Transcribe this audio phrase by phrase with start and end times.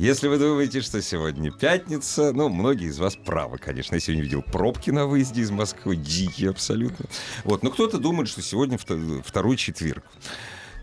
[0.00, 3.94] если вы думаете, что сегодня пятница, ну, многие из вас правы, конечно.
[3.96, 7.04] Я сегодня видел пробки на выезде из Москвы, дикие абсолютно.
[7.44, 10.02] Вот, но кто-то думает, что сегодня вто- второй четверг.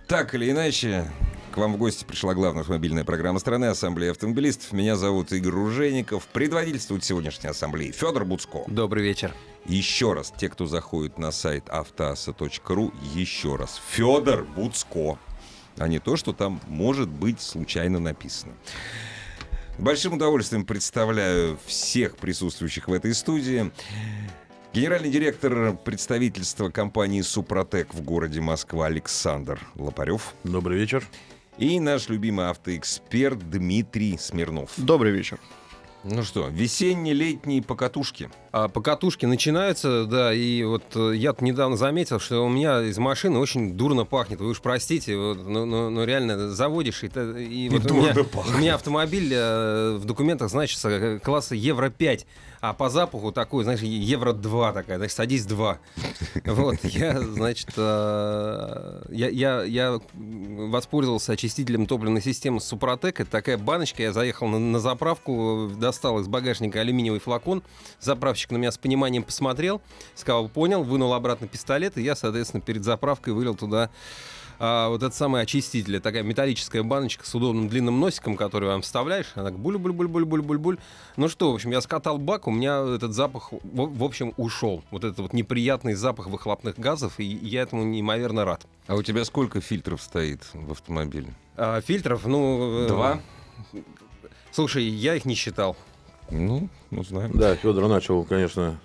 [0.08, 1.12] Так или иначе,
[1.52, 4.72] к вам в гости пришла главная автомобильная программа страны Ассамблея автомобилистов.
[4.72, 6.28] Меня зовут Игорь Ружейников.
[6.28, 8.66] Предводительствует сегодняшней ассамблеи Федор Буцко.
[8.68, 9.34] Добрый вечер.
[9.66, 13.82] Еще раз, те, кто заходит на сайт автоаса.ру, еще раз.
[13.90, 15.18] Федор Буцко.
[15.78, 18.54] А не то, что там может быть случайно написано.
[19.78, 23.72] С Большим удовольствием представляю всех присутствующих в этой студии.
[24.74, 30.34] Генеральный директор представительства компании «Супротек» в городе Москва Александр Лопарев.
[30.44, 31.08] Добрый вечер.
[31.58, 34.72] И наш любимый автоэксперт Дмитрий Смирнов.
[34.78, 35.40] Добрый вечер.
[36.04, 38.30] Ну что, весенне-летние покатушки.
[38.52, 43.40] А покатушки начинаются, да, и вот э, я недавно заметил, что у меня из машины
[43.40, 44.40] очень дурно пахнет.
[44.40, 48.14] Вы уж простите, вот, но, но- но реально заводишь, и, та- и вот у меня,
[48.14, 48.56] пахнет.
[48.56, 52.26] у меня автомобиль э, в документах значится э, класса Евро-5,
[52.62, 55.80] а по запаху такой, знаешь, Евро-2 такая, значит, садись 2.
[56.46, 63.20] Вот, я, значит, э, я, я, я воспользовался очистителем топливной системы Супротек.
[63.20, 67.64] Это такая баночка, я заехал на, на заправку, достал из багажника алюминиевый флакон,
[68.00, 69.82] заправщик на меня с пониманием посмотрел,
[70.16, 73.90] сказал, понял, вынул обратно пистолет, и я, соответственно, перед заправкой вылил туда
[74.60, 76.00] а, вот этот самый очиститель.
[76.00, 79.32] Такая металлическая баночка с удобным длинным носиком, который вам вставляешь.
[79.36, 80.78] Она так буль-буль-буль-буль-буль-буль.
[81.16, 84.84] Ну что, в общем, я скатал бак, у меня этот запах, в, в общем, ушел.
[84.92, 88.66] Вот этот вот неприятный запах выхлопных газов, и я этому неимоверно рад.
[88.88, 91.34] А у тебя сколько фильтров стоит в автомобиле?
[91.56, 92.84] А, фильтров, ну...
[92.84, 93.20] э, Два?
[94.52, 95.76] Слушай, я их не считал.
[96.30, 97.32] Ну, ну знаем.
[97.34, 98.80] Да, Федор начал, конечно,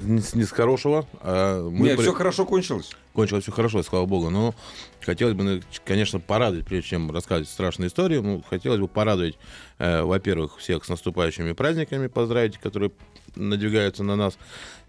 [0.00, 1.06] не с, не с хорошего.
[1.20, 2.90] А мы Нет, при- все хорошо кончилось.
[3.12, 4.30] Кончилось все хорошо, слава богу.
[4.30, 4.54] Но
[5.00, 9.38] хотелось бы, ну, конечно, порадовать, прежде чем рассказывать страшную историю, ну, хотелось бы порадовать,
[9.78, 12.92] э, во-первых, всех с наступающими праздниками, поздравить, которые
[13.36, 14.38] надвигаются на нас.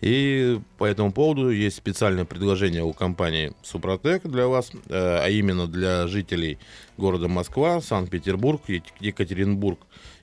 [0.02, 5.68] И по этому поводу есть специальное предложение у компании Супротек для вас, э, а именно
[5.68, 6.58] для жителей
[6.98, 8.62] города Москва, Санкт-Петербург,
[9.00, 9.80] Екатеринбург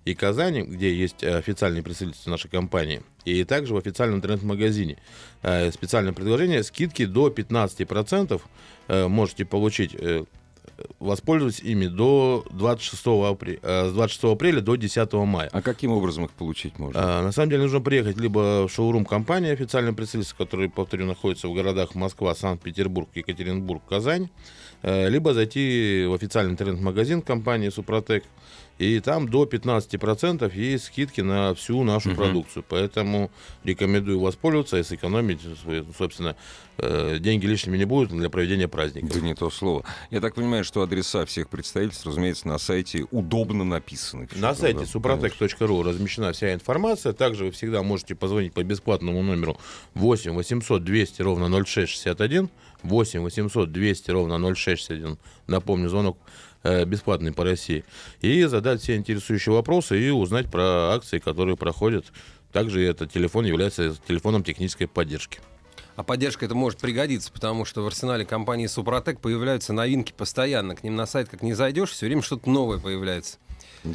[0.08, 4.96] и Казани, где есть э, официальные представительства нашей компании, и также в официальном интернет-магазине.
[5.42, 8.40] Э, Специальное предложение, скидки до 15%
[8.88, 9.94] э, можете получить,
[10.98, 15.50] воспользоваться ими до 26, апре- э, с 26 апреля до 10 мая.
[15.52, 17.00] А каким образом их получить можно?
[17.00, 21.48] А, на самом деле нужно приехать либо в шоурум компании официальное представительство, который, повторю, находится
[21.48, 24.30] в городах Москва, Санкт-Петербург, Екатеринбург, Казань,
[24.82, 28.22] либо зайти в официальный интернет-магазин компании Супротек,
[28.78, 32.64] и там до 15% есть скидки на всю нашу продукцию.
[32.68, 33.30] Поэтому
[33.64, 35.40] рекомендую воспользоваться и сэкономить,
[35.96, 36.36] собственно,
[36.78, 39.08] э, деньги лишними не будут для проведения праздника.
[39.12, 39.84] Да не то слово.
[40.10, 44.28] Я так понимаю, что адреса всех представительств, разумеется, на сайте удобно написаны.
[44.36, 47.12] На сайте да, suprotec.ru размещена вся информация.
[47.12, 49.58] Также вы всегда можете позвонить по бесплатному номеру
[49.94, 52.48] 8 800 200 ровно 0661.
[52.84, 55.18] 8 800 200 ровно 0661.
[55.48, 56.16] Напомню, звонок
[56.64, 57.84] бесплатный по России.
[58.20, 62.06] И задать все интересующие вопросы и узнать про акции, которые проходят.
[62.52, 65.40] Также этот телефон является телефоном технической поддержки.
[65.96, 70.76] А поддержка это может пригодиться, потому что в арсенале компании Супротек появляются новинки постоянно.
[70.76, 73.38] К ним на сайт как не зайдешь, все время что-то новое появляется.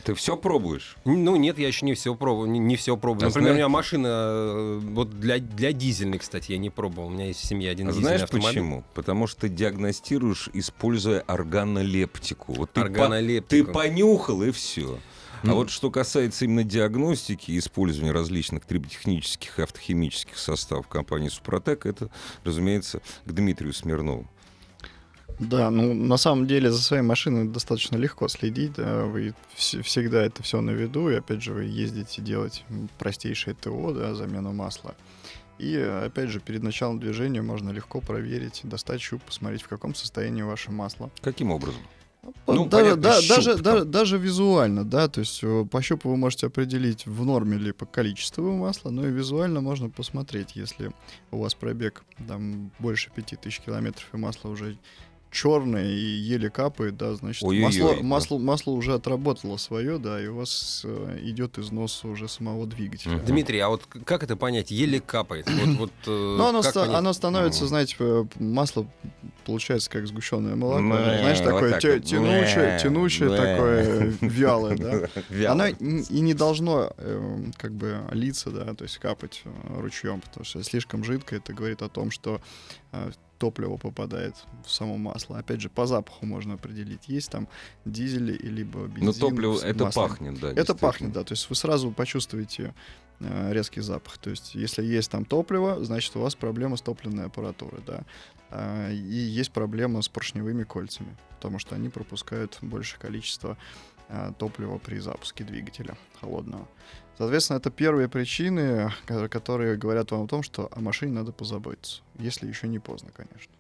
[0.04, 0.96] Ты все пробуешь?
[1.06, 3.24] Ну нет, я еще не все пробовал, не, не все пробовал.
[3.26, 7.08] А Например, у знаешь- меня машина э, вот для для дизельной, кстати, я не пробовал.
[7.08, 8.50] У меня есть в семье один А дизельный знаешь автомобиль.
[8.50, 8.84] почему?
[8.94, 12.54] Потому что ты диагностируешь, используя органолептику.
[12.54, 13.66] Вот ты, по- Органолептику.
[13.68, 15.00] ты понюхал и все.
[15.46, 21.86] А вот что касается именно диагностики и использования различных триботехнических и автохимических составов компании Супротек,
[21.86, 22.10] это,
[22.46, 24.26] разумеется, к Дмитрию Смирнову.
[25.40, 28.74] Да, ну на самом деле за своей машиной достаточно легко следить.
[28.74, 31.10] да, Вы вс- всегда это все на виду.
[31.10, 32.64] И опять же, вы ездите делать
[33.00, 34.96] простейшее ТО, да, замену масла.
[35.60, 40.42] И опять же, перед началом движения можно легко проверить, достать щуп, посмотреть, в каком состоянии
[40.42, 41.12] ваше масло.
[41.22, 41.82] Каким образом?
[42.48, 43.64] Ну, даже, понятно, да- щуп даже, там.
[43.64, 47.74] да- даже визуально, да, то есть э, по щупу вы можете определить в норме ли
[47.74, 50.92] по количеству масла, но и визуально можно посмотреть, если
[51.32, 54.78] у вас пробег там больше 5000 километров и масло уже
[55.34, 58.04] черное и еле капает, да, значит, Ой-ой-ой, масло, да.
[58.04, 63.14] масло, масло уже отработало свое, да, и у вас э, идет износ уже самого двигателя.
[63.18, 63.26] Мгм.
[63.26, 64.72] Дмитрий, а вот как это понять?
[64.72, 65.50] Еле капает.
[65.50, 66.96] Вот, вот, э, Ну, оно, ста- понять?
[66.98, 68.88] оно становится, знаете, э, масло
[69.46, 70.86] получается как сгущенное молоко.
[70.86, 75.52] Знаешь, такое тянучее, тянучее такое, вялое, да.
[75.52, 79.50] Оно и не должно э, как бы литься, да, то есть капать э,
[79.82, 82.40] ручьем, потому что слишком жидкое, это говорит о том, что
[82.92, 83.12] э,
[83.44, 84.36] топливо попадает
[84.66, 85.38] в само масло.
[85.38, 87.50] Опять же, по запаху можно определить, есть там
[87.84, 89.06] дизель и либо бензин.
[89.06, 90.50] Но топливо, это пахнет, да.
[90.50, 91.26] Это пахнет, да.
[91.26, 92.74] То есть вы сразу почувствуете
[93.20, 94.18] э, резкий запах.
[94.18, 98.06] То есть если есть там топливо, значит у вас проблема с топливной аппаратурой, да.
[98.50, 98.96] А, и
[99.42, 103.58] есть проблема с поршневыми кольцами, потому что они пропускают большее количество
[104.08, 106.66] э, топлива при запуске двигателя холодного.
[107.18, 112.02] Соответственно, это первые причины, ко- которые говорят вам о том, что о машине надо позаботиться,
[112.18, 113.52] если еще не поздно, конечно.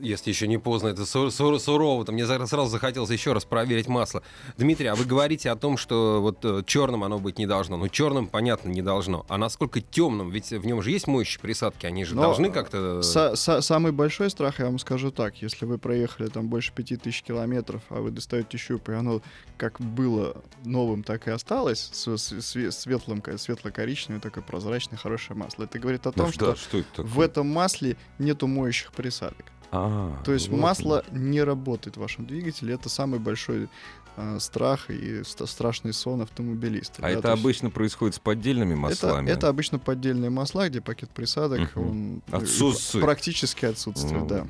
[0.00, 2.04] Если еще не поздно, это сур- сур- сурово.
[2.04, 4.22] Там мне сразу захотелось еще раз проверить масло.
[4.58, 7.76] Дмитрий, а вы говорите о том, что вот э, черным оно быть не должно.
[7.76, 9.24] Ну, черным, понятно, не должно.
[9.28, 10.30] А насколько темным?
[10.30, 13.00] Ведь в нем же есть моющие присадки, они же Но, должны э, как-то...
[13.00, 17.22] Са- са- самый большой страх, я вам скажу так, если вы проехали там больше 5000
[17.22, 19.22] километров, а вы достаете щуп, и оно
[19.56, 25.64] как было новым, так и осталось, с, с- све- светлым, светло-коричневое, такое прозрачное, хорошее масло.
[25.64, 27.10] Это говорит о Ну том, что, что что это такое?
[27.10, 29.46] в этом масле нету моющих присадок.
[29.72, 32.74] А, То есть вот масло не работает в вашем двигателе.
[32.74, 33.68] Это самый большой
[34.16, 36.94] э, страх и ст- страшный сон автомобилиста.
[36.98, 39.28] А да, это то есть обычно происходит с поддельными это, маслами?
[39.30, 41.88] это обычно поддельные масла, где пакет присадок Мгм.
[41.88, 43.04] он э, Отсутствует.
[43.04, 44.46] практически отсутствует, Ну, да.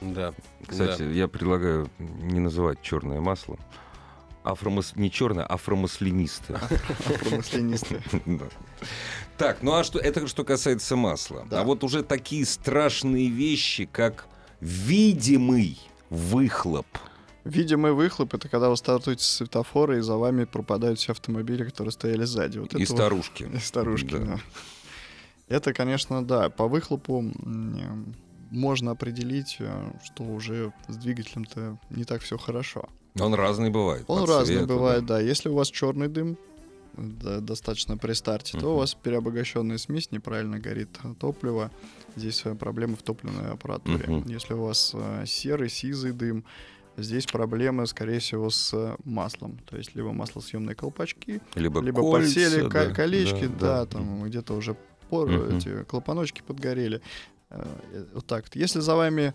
[0.00, 0.34] Да.
[0.66, 3.56] Кстати, я предлагаю не называть черное масло.
[4.42, 4.96] Афромас...
[4.96, 6.60] Не черное, а афромаслянистое.
[9.38, 9.46] Да.
[9.46, 11.46] Так, ну а что это что касается масла.
[11.50, 11.60] Да.
[11.60, 14.26] А вот уже такие страшные вещи, как
[14.60, 15.78] видимый
[16.10, 16.86] выхлоп.
[17.44, 21.90] Видимый выхлоп это когда вы стартуете с светофора, и за вами пропадают все автомобили, которые
[21.92, 22.58] стояли сзади.
[22.58, 23.50] Вот И это вот- старушки.
[23.54, 24.18] И старушки, Да.
[24.18, 24.38] да.
[25.48, 26.48] Это, конечно, да.
[26.50, 27.24] По выхлопу
[28.50, 32.88] можно определить, э, что уже с двигателем-то не так все хорошо.
[33.18, 34.04] Он разный бывает.
[34.06, 35.20] Он разный цвету, бывает, да.
[35.20, 36.38] Если у вас черный дым да,
[36.96, 41.70] достаточно при старте, то у вас переобогащенная смесь, неправильно горит топливо.
[42.16, 44.22] Здесь э, проблемы в топливной аппаратуре.
[44.26, 46.44] Если у вас э, серый, сизый дым,
[46.96, 49.58] здесь проблемы, скорее всего, с маслом.
[49.68, 53.86] То есть либо маслосъемные колпачки, Либо, либо кольца, подсели да, колечки, да, да.
[53.86, 54.76] там где-то уже
[55.08, 57.00] пор, эти клапаночки подгорели.
[57.50, 57.64] Э,
[58.14, 58.54] Вот так.
[58.54, 59.34] Если за вами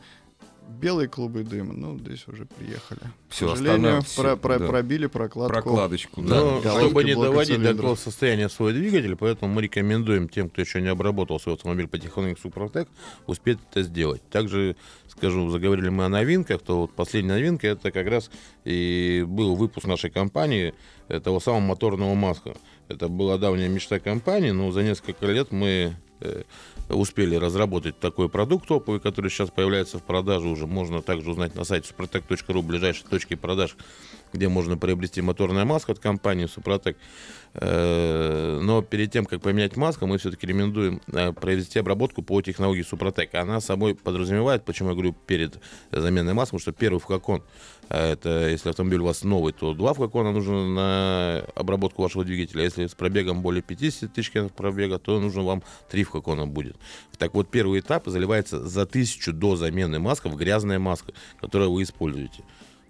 [0.68, 3.00] белые клубы дыма, ну, здесь уже приехали.
[3.30, 4.68] Всё, К сожалению, про- про- да.
[4.68, 5.54] пробили прокладку.
[5.54, 6.36] Прокладочку, да.
[6.42, 10.62] Но Да, чтобы не доводить до такого состояния свой двигатель, поэтому мы рекомендуем тем, кто
[10.62, 12.88] еще не обработал свой автомобиль по технологии Супротек,
[13.25, 14.22] успеть это сделать.
[14.30, 14.75] Также,
[15.08, 18.30] скажу, заговорили мы о новинках, то вот последняя новинка, это как раз
[18.66, 20.74] и был выпуск нашей компании
[21.10, 22.56] э, того самого моторного маска.
[22.88, 25.96] Это была давняя мечта компании, но за несколько лет мы
[26.90, 30.68] успели разработать такой продукт топовый, который сейчас появляется в продаже уже.
[30.68, 33.75] Можно также узнать на сайте suprotec.ru ближайшие точки продаж,
[34.34, 36.98] где можно приобрести моторная маска от компании Супротек.
[37.59, 42.83] Э, Но перед тем, как поменять маску, мы все-таки рекомендуем э, провести обработку по технологии
[42.83, 43.33] Супротек.
[43.33, 45.59] Она собой подразумевает, почему я говорю перед
[45.92, 47.44] заменой маски, потому что первый флакон,
[47.89, 52.63] э, это если автомобиль у вас новый, то два флакона нужно на обработку вашего двигателя.
[52.63, 56.75] Если с пробегом более 50 тысяч километров пробега, то нужно вам три флакона будет.
[57.17, 61.84] Так вот, первый этап заливается за тысячу до замены маска в грязная маска, которую вы
[61.84, 62.43] используете.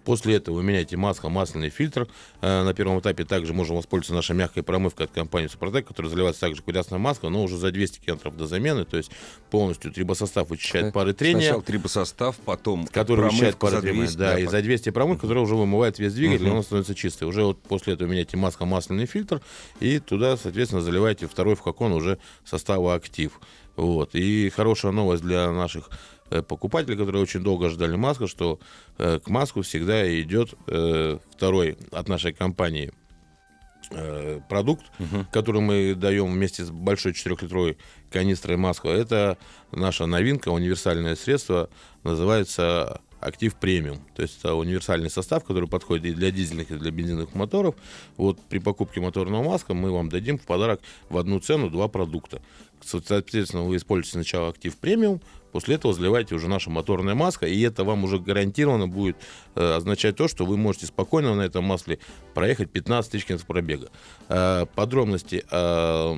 [0.08, 2.08] После этого вы меняете масло, масляный фильтр.
[2.40, 6.40] Э, На первом этапе также можно воспользоваться нашей мягкой промывкой от компании Супротек, которая заливается
[6.40, 9.10] также грязная маска, но уже за 200 километров до замены, то есть
[9.50, 11.40] полностью трибосостав вычищает пары трения.
[11.42, 15.56] Сначала трибосостав, потом Который вычищает пары трения, 200, да, и за 200 промывка, которая уже
[15.56, 16.56] вымывает весь двигатель, Мгм.
[16.56, 17.24] он становится чистый.
[17.24, 19.42] Уже вот после этого меняете масло, масляный фильтр,
[19.78, 23.38] и туда, соответственно, заливаете второй флакон уже состава актив.
[23.76, 24.14] Вот.
[24.14, 25.90] И хорошая новость для наших
[26.30, 28.58] э, покупателей, которые очень долго ждали маску, что
[28.98, 32.92] э, к маску всегда идет э, второй от нашей компании
[34.50, 35.26] продукт, Мгм.
[35.32, 37.78] который мы даем вместе с большой 4-литровой
[38.10, 38.88] канистрой маску.
[38.88, 39.38] Это
[39.72, 41.70] наша новинка, универсальное средство,
[42.02, 43.98] называется Актив премиум.
[44.14, 47.74] То есть это универсальный состав, который подходит и для дизельных, и для бензиновых моторов.
[48.16, 52.40] Вот при покупке моторного маска мы вам дадим в подарок в одну цену два продукта.
[52.80, 55.20] Соответственно, вы используете сначала актив премиум,
[55.52, 59.16] после этого заливаете уже наша моторная маска, и это вам уже гарантированно будет
[59.54, 61.98] э, означать то, что вы можете спокойно на этом масле
[62.34, 63.88] проехать 15 тысяч километров пробега.
[64.28, 66.16] Э, подробности э,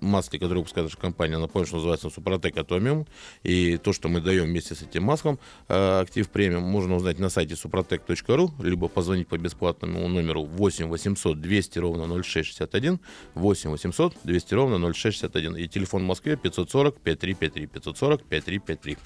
[0.00, 3.06] масле, которое выпускает наша компания, напомню, что называется Супротек Атомиум.
[3.42, 5.38] И то, что мы даем вместе с этим маслом
[5.68, 11.40] э, Актив Премиум, можно узнать на сайте suprotec.ru, либо позвонить по бесплатному номеру 8 800
[11.40, 13.00] 200 ровно 0661,
[13.34, 15.56] 8 800 200 ровно 0661.
[15.56, 18.98] И телефон в Москве 540 5353, 540 5353.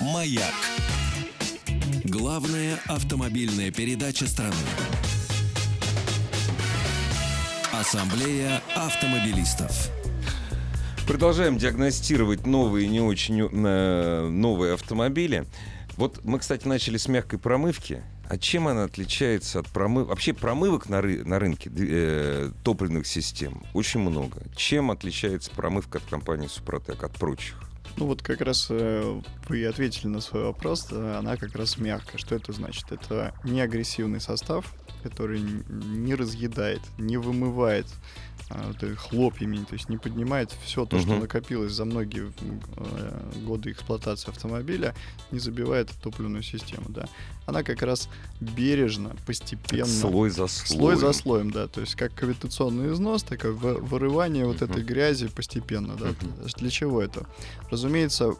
[0.00, 0.54] «Маяк».
[2.04, 4.54] Главная автомобильная передача страны.
[7.72, 9.90] Ассамблея автомобилистов.
[11.06, 15.44] Продолжаем диагностировать новые не очень э, новые автомобили.
[15.98, 18.02] Вот мы, кстати, начали с мягкой промывки.
[18.26, 20.08] А чем она отличается от промывок?
[20.08, 21.22] Вообще промывок на, ры...
[21.22, 24.44] на рынке э, топливных систем очень много.
[24.56, 27.60] Чем отличается промывка от компании Супротек от прочих?
[27.98, 32.16] Ну вот как раз э, вы ответили на свой вопрос, да, она как раз мягкая.
[32.16, 32.90] Что это значит?
[32.90, 37.86] Это не агрессивный состав, который не разъедает, не вымывает
[38.50, 41.02] а, вот, хлопьями, то есть не поднимает все то, uh-huh.
[41.02, 42.32] что накопилось за многие
[42.76, 44.94] э, годы эксплуатации автомобиля,
[45.30, 47.08] не забивает топливную систему, да.
[47.46, 48.08] Она как раз
[48.40, 49.82] бережно, постепенно...
[49.82, 50.80] Это слой за слоем.
[50.80, 54.48] Слой за слоем, да, то есть как кавитационный износ, так и вырывание uh-huh.
[54.48, 56.08] вот этой грязи постепенно, да.
[56.08, 56.58] Uh-huh.
[56.58, 57.26] Для чего это?
[57.70, 58.34] Разумеется,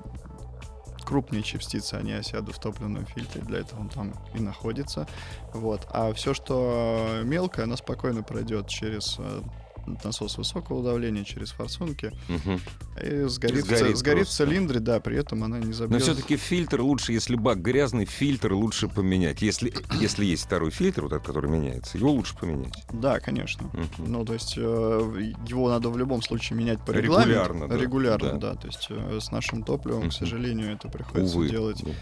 [1.05, 5.07] крупные частицы, они осядут в топливном фильтре, для этого он там и находится.
[5.53, 5.87] Вот.
[5.91, 9.43] А все, что мелкое, оно спокойно пройдет через э,
[9.87, 12.13] насос высокого давления через форсунки.
[12.29, 12.61] Угу.
[13.03, 15.93] И сгорит, сгорит, сгорит в цилиндре, да, при этом она не забьет.
[15.93, 19.43] Но все-таки фильтр лучше, если бак грязный, фильтр лучше поменять.
[19.43, 22.85] Если, если есть второй фильтр, вот этот, который меняется, его лучше поменять.
[22.93, 23.67] Да, конечно.
[23.67, 24.09] Угу.
[24.09, 27.31] Ну, то есть э, его надо в любом случае менять по регламенту.
[27.31, 27.77] Регулярно, да.
[27.77, 28.53] Регулярно, да.
[28.53, 28.55] да.
[28.55, 30.09] То есть э, с нашим топливом, угу.
[30.11, 31.49] к сожалению, это приходится Увы.
[31.49, 31.93] делать да.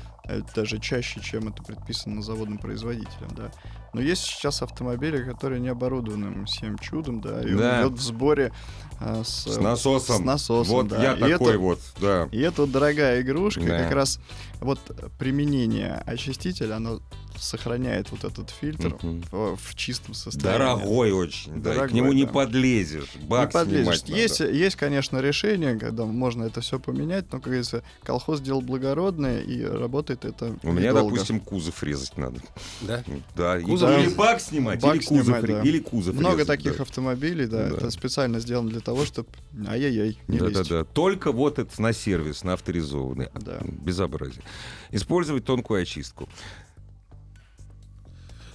[0.54, 3.50] Даже чаще, чем это предписано заводным производителем, да.
[3.92, 7.82] Но есть сейчас автомобили, которые не оборудованы всем чудом, да, и да.
[7.82, 8.52] он идет в сборе
[8.98, 10.16] а, с, с насосом.
[10.16, 11.02] С насосом, вот да.
[11.02, 12.28] я и такой это, вот, да.
[12.32, 13.82] И это вот дорогая игрушка, да.
[13.82, 14.18] как раз
[14.60, 14.78] вот
[15.18, 17.00] применение очистителя, оно
[17.38, 19.24] сохраняет вот этот фильтр uh-huh.
[19.30, 20.58] в, в чистом состоянии.
[20.58, 22.14] Дорогой очень, Дорогой, да, к нему да.
[22.14, 24.02] не подлезешь, бак не подлезешь.
[24.04, 29.40] Есть, есть, конечно, решение, когда можно это все поменять, но, как говорится, колхоз делал благородное,
[29.40, 32.40] и работает это У меня, допустим, кузов резать надо.
[32.80, 33.02] Да?
[33.36, 33.60] Да.
[33.60, 34.00] Кузов да.
[34.00, 35.62] или бак снимать, бак или кузов, снимать, да.
[35.62, 36.82] или кузов Много резать, таких да.
[36.82, 39.28] автомобилей, да, да, это специально сделано для того, чтобы
[39.68, 40.68] ай-яй-яй, не да, лезть.
[40.68, 43.28] Да, да, Только вот это на сервис, на авторизованный.
[43.34, 43.58] Да.
[43.62, 44.42] Безобразие.
[44.90, 46.28] Использовать тонкую очистку.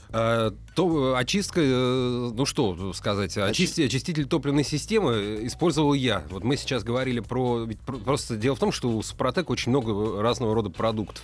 [0.09, 6.23] А, то очистка, э, ну что сказать, очисти, очиститель топливной системы использовал я.
[6.29, 7.67] Вот мы сейчас говорили про,
[8.05, 11.23] просто дело в том, что у Супротек очень много разного рода продуктов.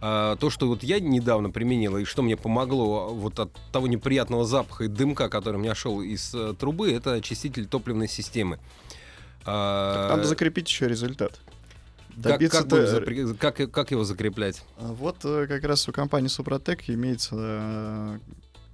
[0.00, 4.44] А, то, что вот я недавно применил и что мне помогло вот от того неприятного
[4.44, 8.60] запаха и дымка, который у меня шел из э, трубы, это очиститель топливной системы.
[9.44, 11.40] А, Надо закрепить еще результат.
[12.22, 13.34] Добиться как, как, запри...
[13.34, 14.62] как, как его закреплять?
[14.76, 18.18] А, вот э, как раз у компании Супротек имеется э,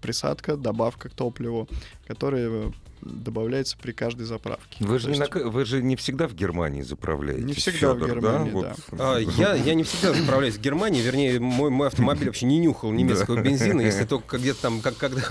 [0.04, 1.66] присадка, добавка к топливу,
[2.06, 2.70] которая
[3.00, 4.84] добавляется при каждой заправке.
[4.84, 5.20] Вы же, есть...
[5.20, 5.50] не, на...
[5.50, 7.44] вы же не всегда в Германии заправляете.
[7.44, 8.60] Не всегда Фёдор, в Германии, да.
[8.60, 8.74] да.
[8.90, 9.00] Вот.
[9.00, 12.92] А, я, я не всегда заправляюсь в Германии, вернее, мой, мой автомобиль вообще не нюхал
[12.92, 15.22] немецкого бензина, если только где-то там, как, когда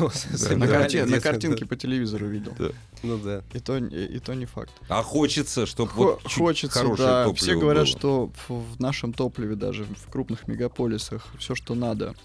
[0.51, 2.53] на, картинке по телевизору видел.
[3.01, 3.44] Ну да.
[3.53, 4.72] И то, и то не факт.
[4.88, 7.24] А хочется, чтобы вот хочется, хорошее да.
[7.25, 7.98] топливо Все говорят, было.
[8.00, 12.15] что в нашем топливе, даже в крупных мегаполисах, все, что надо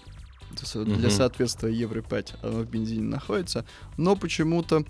[0.95, 3.65] для соответствия Евро-5, оно в бензине находится.
[3.97, 4.83] Но почему-то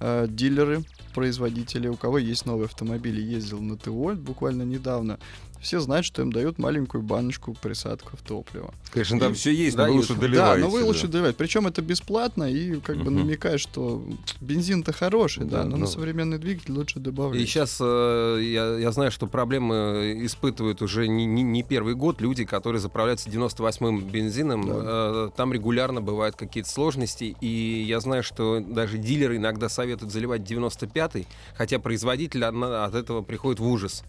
[0.00, 5.18] э, дилеры, производители, у кого есть новые автомобили, ездил на ТО буквально недавно,
[5.60, 8.72] все знают, что им дают маленькую баночку присадку в топливо.
[8.92, 10.60] Конечно, там и, все есть, да, но вы лучше доливаете.
[10.62, 11.36] Да, но вы лучше доливаете.
[11.36, 13.06] Причем это бесплатно и как угу.
[13.06, 14.02] бы намекает, что
[14.40, 15.76] бензин-то хороший, да, да но ну...
[15.78, 17.42] на современный двигатель лучше добавлять.
[17.42, 22.20] И сейчас э, я, я знаю, что проблемы испытывают уже не, не, не первый год
[22.20, 24.66] люди, которые заправляются 98-м бензином.
[24.66, 24.74] Да.
[24.76, 30.42] Э, там регулярно бывают какие-то сложности, и я знаю, что даже дилеры иногда советуют заливать
[30.42, 34.04] 95-й, хотя производитель от этого приходит в ужас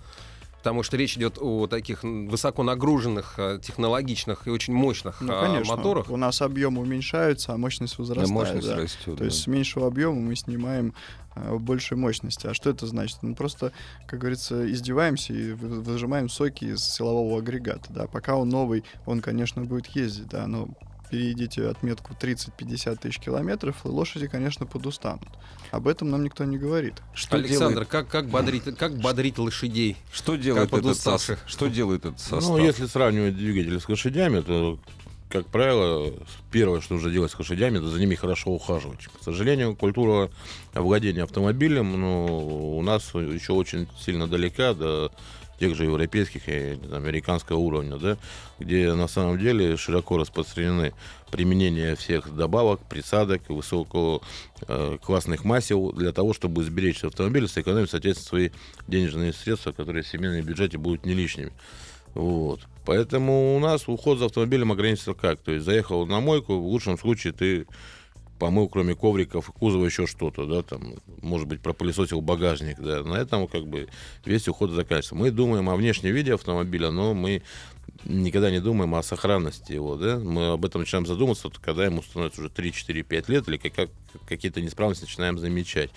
[0.59, 5.75] потому что речь идет о таких высоко нагруженных, э, технологичных и очень мощных ну, конечно.
[5.75, 6.09] моторах.
[6.09, 8.27] У нас объем уменьшается, а мощность возрастает.
[8.27, 8.75] Да, мощность да.
[8.75, 9.17] растет.
[9.17, 10.93] То есть с меньшего объема мы снимаем
[11.35, 12.47] э, большей мощности.
[12.47, 13.17] А что это значит?
[13.21, 13.71] Мы просто,
[14.05, 17.87] как говорится, издеваемся и выжимаем соки из силового агрегата.
[17.89, 18.07] Да?
[18.07, 20.67] Пока он новый, он, конечно, будет ездить, да, но
[21.09, 25.27] перейдите отметку 30-50 тысяч километров, и лошади, конечно, подустанут.
[25.71, 26.95] Об этом нам никто не говорит.
[27.13, 27.87] Что Александр, делает...
[27.89, 29.97] как, как, бодрить, как бодрить лошадей?
[30.11, 31.39] Что делает, этот состав?
[31.45, 32.43] что делает этот состав?
[32.43, 34.79] Ну, если сравнивать двигатель с лошадями, то
[35.29, 36.11] как правило,
[36.51, 39.07] первое, что нужно делать с лошадями, это за ними хорошо ухаживать.
[39.07, 40.31] К сожалению, культура
[40.73, 45.11] владения автомобилем ну, у нас еще очень сильно далека до
[45.59, 48.17] тех же европейских и американского уровня, да,
[48.59, 50.93] где на самом деле широко распространены
[51.31, 54.21] применение всех добавок, присадок, высокого
[54.67, 58.49] э, классных масел для того, чтобы сберечь автомобиль, сэкономить, соответственно, свои
[58.87, 61.51] денежные средства, которые в семейном бюджете будут не лишними.
[62.15, 62.61] Вот.
[62.85, 65.39] Поэтому у нас уход за автомобилем ограничится как?
[65.39, 67.67] То есть заехал на мойку, в лучшем случае ты
[68.39, 73.15] помыл, кроме ковриков и кузова, еще что-то, да, там, может быть, пропылесосил багажник, да, на
[73.15, 73.89] этом как бы
[74.25, 75.15] весь уход заканчивается.
[75.15, 77.43] Мы думаем о внешнем виде автомобиля, но мы
[78.05, 82.41] никогда не думаем о сохранности его, да, мы об этом начинаем задумываться, когда ему становится
[82.41, 83.89] уже 3, 4, 5 лет, или как,
[84.27, 85.91] какие-то неисправности начинаем замечать.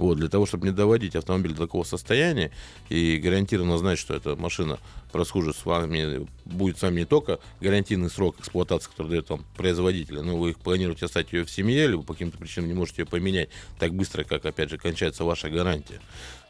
[0.00, 2.50] Вот, для того, чтобы не доводить автомобиль до такого состояния
[2.88, 4.78] и гарантированно знать, что эта машина
[5.12, 10.22] прослужит с вами, будет с вами не только гарантийный срок эксплуатации, который дает вам производитель,
[10.22, 13.50] но вы планируете оставить ее в семье, либо по каким-то причинам не можете ее поменять
[13.78, 16.00] так быстро, как, опять же, кончается ваша гарантия.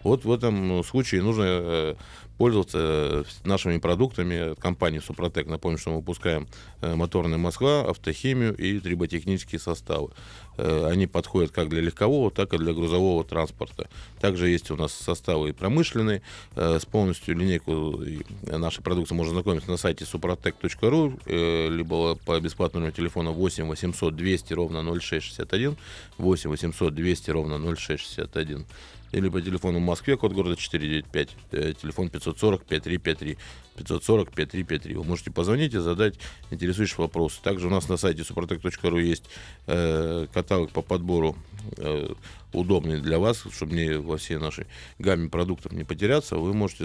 [0.02, 1.94] Вот в этом случае нужно э,
[2.38, 5.46] пользоваться э, нашими продуктами компании Супротек.
[5.46, 6.48] Напомню, что мы выпускаем
[6.80, 10.10] э, моторные масла, автохимию и триботехнические составы.
[10.56, 13.88] Они подходят как для легкового, так и для грузового транспорта.
[14.20, 16.20] Также есть у нас составы и промышленные.
[16.54, 17.98] С полностью линейку
[18.42, 24.82] нашей продукции можно знакомиться на сайте suprotec.ru, либо по бесплатному телефону 8 800 200 ровно
[24.82, 25.78] 0661,
[26.18, 28.66] 8 800 200 ровно 0661
[29.12, 33.36] или по телефону в Москве, код города 495, э, телефон 540 5353.
[33.84, 34.94] 540 5353.
[34.94, 36.14] Вы можете позвонить и задать
[36.50, 37.40] интересующий вопрос.
[37.42, 39.24] Также у нас на сайте suprotec.ru есть
[39.66, 41.36] э, каталог по подбору
[41.76, 42.14] э,
[42.52, 44.66] удобный для вас, чтобы не во всей нашей
[44.98, 46.36] гамме продуктов не потеряться.
[46.36, 46.84] Вы можете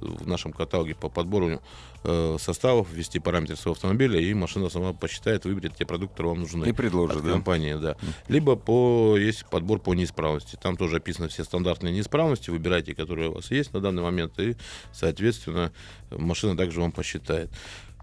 [0.00, 1.60] в нашем каталоге по подбору
[2.04, 6.40] э, составов ввести параметры своего автомобиля, и машина сама посчитает, выберет те продукты, которые вам
[6.42, 6.64] нужны.
[6.66, 7.32] И предложит, от да?
[7.32, 7.96] компании, да.
[8.28, 10.58] Либо по, есть подбор по неисправности.
[10.60, 12.50] Там тоже описаны все стандартные неисправности.
[12.50, 14.56] Выбирайте, которые у вас есть на данный момент, и,
[14.92, 15.72] соответственно,
[16.32, 17.50] машина также вам посчитает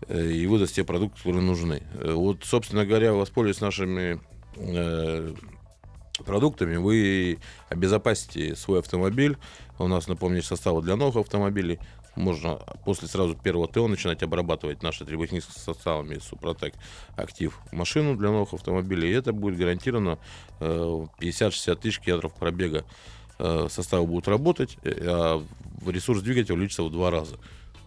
[0.07, 1.81] э, и выдаст те продукты, которые нужны.
[1.95, 4.19] Э, вот, собственно говоря, воспользуясь нашими
[4.55, 5.33] э,
[6.23, 7.39] продуктами, вы
[7.69, 9.35] обезопасите свой автомобиль.
[9.79, 11.79] У нас, напомню, составы для новых автомобилей.
[12.15, 16.75] Можно после сразу первого ТО начинать обрабатывать наши триботехническими составами Супротек
[17.15, 19.09] Актив машину для новых автомобилей.
[19.09, 20.19] И это будет гарантированно
[20.59, 22.83] 50-60 тысяч километров пробега
[23.69, 25.41] составы будут работать, а
[25.87, 27.37] ресурс двигателя увеличится в два раза.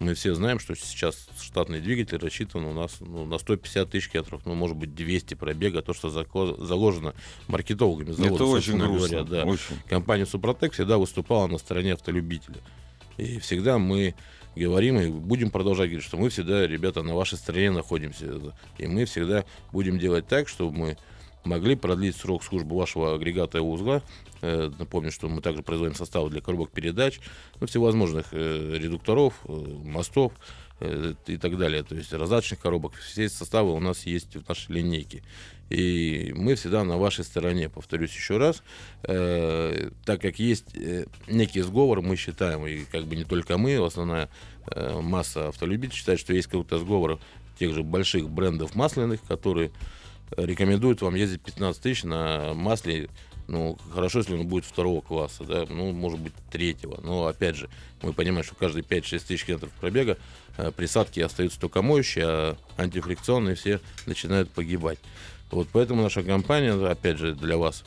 [0.03, 4.41] Мы все знаем, что сейчас штатный двигатель рассчитан у нас ну, на 150 тысяч километров,
[4.45, 7.13] ну, может быть, 200 пробега, то, что заложено
[7.47, 8.35] маркетологами завода.
[8.35, 9.23] Это очень грустно.
[9.23, 9.45] Говоря, да.
[9.45, 9.77] очень.
[9.87, 12.57] Компания Супротек всегда выступала на стороне автолюбителя.
[13.17, 14.13] И всегда мы
[14.57, 18.53] говорим и будем продолжать говорить, что мы всегда, ребята, на вашей стороне находимся.
[18.77, 20.97] И мы всегда будем делать так, чтобы мы
[21.43, 24.01] могли продлить срок службы вашего агрегата и узла.
[24.41, 27.19] Э, напомню, что мы также производим составы для коробок передач,
[27.59, 29.51] ну, всевозможных э, редукторов, э,
[29.83, 30.33] мостов
[31.27, 31.83] и так далее.
[31.83, 32.95] То есть раздаточных коробок.
[32.95, 35.23] Все составы у нас есть в нашей линейке.
[35.69, 38.61] И мы всегда на вашей стороне, повторюсь еще раз,
[39.03, 43.83] э, так как есть э, некий сговор, мы считаем, и как бы не только мы,
[43.83, 44.29] основная
[44.67, 47.19] э, масса автолюбителей считает, что есть какой-то сговор
[47.57, 49.71] тех же больших брендов масляных, которые
[50.37, 53.09] рекомендуют вам ездить 15 тысяч на масле
[53.47, 56.99] ну, хорошо, если он будет второго класса, да, ну, может быть, третьего.
[57.03, 57.69] Но, опять же,
[58.01, 60.17] мы понимаем, что каждые 5-6 тысяч километров пробега
[60.57, 64.99] э, присадки остаются только моющие, а антифрикционные все начинают погибать.
[65.51, 67.83] Вот поэтому наша компания, опять же, для вас,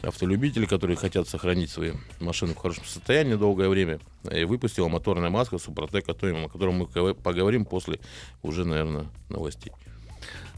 [0.00, 5.58] автолюбители, которые хотят сохранить свои машины в хорошем состоянии долгое время, и выпустила моторная маска
[5.58, 6.14] Супротек о
[6.48, 7.98] котором мы поговорим после
[8.42, 9.72] уже, наверное, новостей.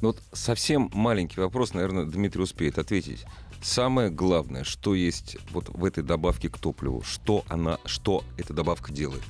[0.02, 3.24] Ну вот совсем маленький вопрос, наверное, Дмитрий успеет ответить.
[3.62, 8.92] Самое главное, что есть вот в этой добавке к топливу, что она, что эта добавка
[8.92, 9.22] делает?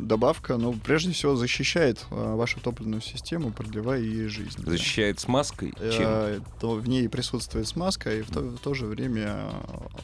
[0.00, 4.60] Добавка, ну, прежде всего, защищает э, вашу топливную систему, продлевая ей жизнь.
[4.66, 5.22] Защищает да.
[5.22, 5.72] смазкой?
[5.78, 6.44] Э, Чем?
[6.58, 9.52] то в ней присутствует смазка, и в то, в то же время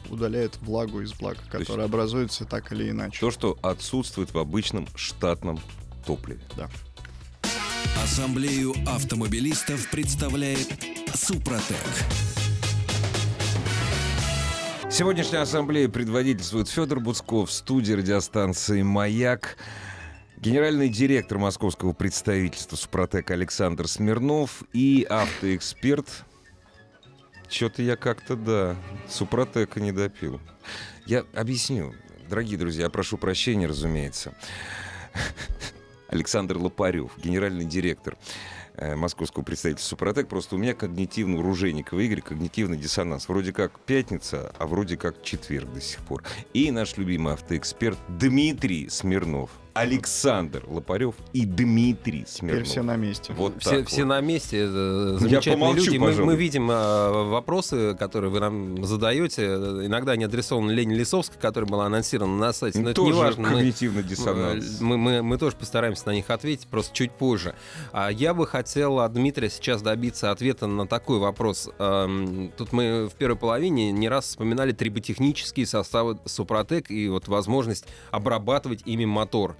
[0.09, 3.19] удаляет влагу из блага, которая образуется так или иначе.
[3.19, 5.59] То, что отсутствует в обычном штатном
[6.05, 6.39] топливе.
[6.55, 6.69] Да.
[8.03, 10.67] Ассамблею автомобилистов представляет
[11.13, 11.75] Супротек.
[14.89, 19.57] Сегодняшняя ассамблея предводительствует Федор Буцков, студии радиостанции «Маяк».
[20.37, 26.07] Генеральный директор московского представительства «Супротек» Александр Смирнов и автоэксперт.
[27.49, 28.75] Что-то я как-то, да,
[29.09, 30.39] «Супротека» не допил.
[31.05, 31.93] Я объясню.
[32.29, 34.33] Дорогие друзья, прошу прощения, разумеется.
[36.09, 38.17] Александр Лопарев, генеральный директор
[38.75, 40.27] э, московского представительства Супротек.
[40.27, 41.37] Просто у меня когнитивно,
[41.93, 43.29] у Игоря когнитивный диссонанс.
[43.29, 46.23] Вроде как пятница, а вроде как четверг до сих пор.
[46.53, 49.51] И наш любимый автоэксперт Дмитрий Смирнов.
[49.73, 52.67] Александр Лопарев и Дмитрий Теперь Смирнов.
[52.67, 53.33] все на месте.
[53.33, 54.09] Вот Все, так все вот.
[54.09, 55.97] на месте, э, замечательные помолчу, люди.
[55.97, 56.25] Мы, пожалуй.
[56.25, 59.45] мы видим э, вопросы, которые вы нам задаете.
[59.45, 62.79] Иногда они адресованы Лене Лисовской, которая была анонсирована на сайте.
[62.79, 63.43] Но это Тоже не важно.
[63.49, 64.81] Мы, когнитивный диссонанс.
[64.81, 67.55] мы, мы, мы тоже постараемся на них ответить, просто чуть позже.
[67.91, 71.69] А я бы хотел от Дмитрия сейчас добиться ответа на такой вопрос.
[71.79, 77.85] Эм, Тут мы в первой половине не раз вспоминали триботехнические составы Супротек и вот возможность
[78.11, 79.55] обрабатывать ими мотор.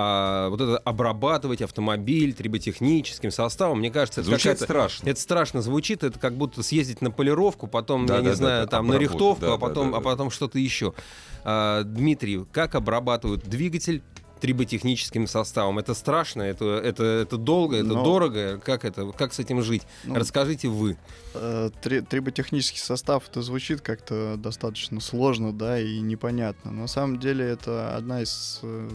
[0.00, 5.08] А, вот это обрабатывать автомобиль триботехническим составом, мне кажется, это Звучит страшно.
[5.08, 8.36] это страшно звучит, это как будто съездить на полировку, потом, Да, я да, не да,
[8.36, 10.04] знаю, да, там на рихтовку, да, а потом, да, а да.
[10.04, 10.94] потом что-то еще.
[11.42, 14.02] А, Дмитрий, как обрабатывают двигатель
[14.38, 15.78] триботехническим составом?
[15.78, 18.58] Это страшно, это, это, это долго, это Но- дорого.
[18.64, 19.82] Как это, как с этим жить?
[20.04, 20.96] Ну, Расскажите вы.
[21.34, 26.70] Э, три- Триботехнический состав это звучит как-то достаточно сложно, да, и непонятно.
[26.72, 28.88] На самом деле это одна из, э,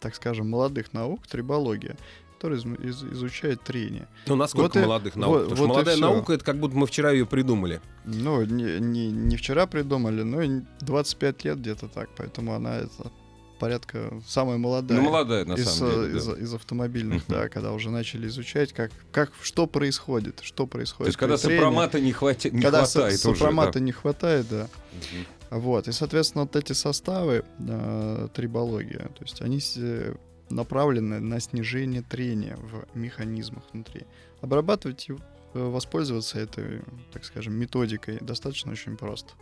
[0.00, 1.96] так скажем, молодых наук, трибология,
[2.34, 4.08] которая из- из- изучает трение.
[4.26, 5.34] Ну, насколько Вот и- молодых наук?
[5.34, 7.80] вот- Потому вот и молодая наука, это как будто мы вчера ее придумали.
[8.04, 13.10] Ну, не, не, не вчера придумали, но и 25 лет где-то так, поэтому она это
[13.58, 14.98] порядка самая молодая.
[14.98, 16.18] Ну, молодая, на из, самом деле.
[16.18, 16.32] из, да.
[16.34, 17.36] из автомобильных, Мгм.
[17.36, 21.06] да, когда уже начали изучать, как, как, что происходит, что происходит.
[21.06, 21.56] То есть, когда трении.
[21.58, 23.34] сопромата не, хвати- не когда хватает уже.
[23.36, 23.80] сопромата да.
[23.80, 24.68] не хватает, да.
[24.92, 25.60] Мгм.
[25.60, 30.14] Вот, и, соответственно, вот эти составы э, трибология, то есть они э,
[30.50, 34.02] направлены на снижение трения в механизмах внутри.
[34.40, 35.08] Обрабатывать
[35.56, 39.32] воспользоваться этой, так скажем, методикой достаточно очень просто.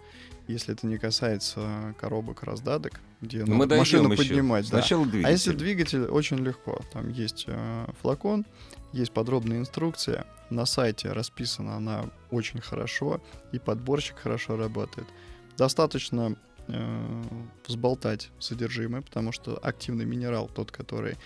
[0.47, 4.23] Если это не касается коробок раздаток, где Ну, надо машину еще.
[4.23, 4.79] поднимать, да.
[4.79, 5.27] Сначала двигатель.
[5.29, 6.81] А если двигатель, очень легко.
[6.93, 8.45] Там есть э, флакон,
[8.93, 10.27] есть подробная инструкция.
[10.51, 13.23] На сайте расписана она очень хорошо,
[13.53, 15.09] и подборщик хорошо работает.
[15.57, 16.37] Достаточно
[16.69, 17.23] э,
[17.67, 21.17] взболтать содержимое, потому что активный минерал, тот, который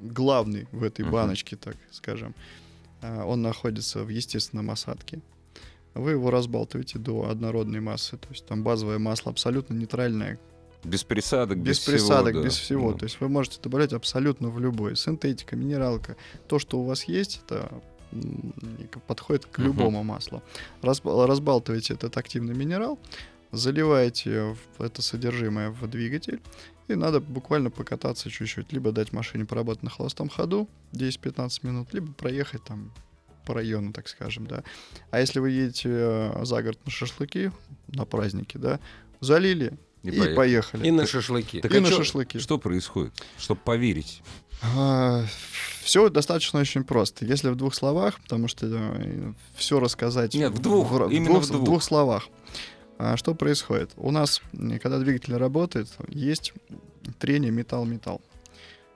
[0.00, 1.12] главный в этой Мгм.
[1.12, 2.61] баночке, так скажем, э,
[3.02, 5.20] он находится в естественном осадке.
[5.94, 10.38] Вы его разбалтываете до однородной массы, то есть там базовое масло абсолютно нейтральное,
[10.84, 12.46] Без присадок, без, без присадок, всего, да.
[12.48, 12.92] без всего.
[12.92, 12.98] Да.
[12.98, 14.96] То есть вы можете добавлять абсолютно в любой.
[14.96, 16.16] Синтетика, минералка.
[16.48, 17.70] То, что у вас есть, это
[19.06, 20.42] подходит к любому маслу.
[20.82, 22.98] Разбал- разбалтываете этот активный минерал,
[23.52, 26.40] заливаете это содержимое в двигатель,
[26.88, 28.72] и надо буквально покататься чуть-чуть.
[28.72, 32.92] Либо дать машине поработать на холостом ходу 10-15 минут, либо проехать там
[33.46, 34.62] по району, так скажем, да.
[35.10, 37.50] А если вы едете э, за город на шашлыки,
[37.88, 38.78] на праздники, да,
[39.20, 40.34] залили И и, поехали.
[40.36, 40.86] поехали.
[40.86, 41.60] И на шашлыки.
[41.60, 42.38] Так И а на чё- шашлыки.
[42.38, 43.12] Что происходит?
[43.38, 44.22] Чтобы поверить.
[45.82, 47.24] все достаточно очень просто.
[47.24, 51.82] Если в двух словах, потому что все рассказать Нет, в двух, именно в двух.
[51.82, 52.28] словах.
[52.98, 53.90] А, что происходит?
[53.96, 54.40] У нас,
[54.82, 56.52] когда двигатель работает, есть
[57.18, 58.20] трение металл-металл.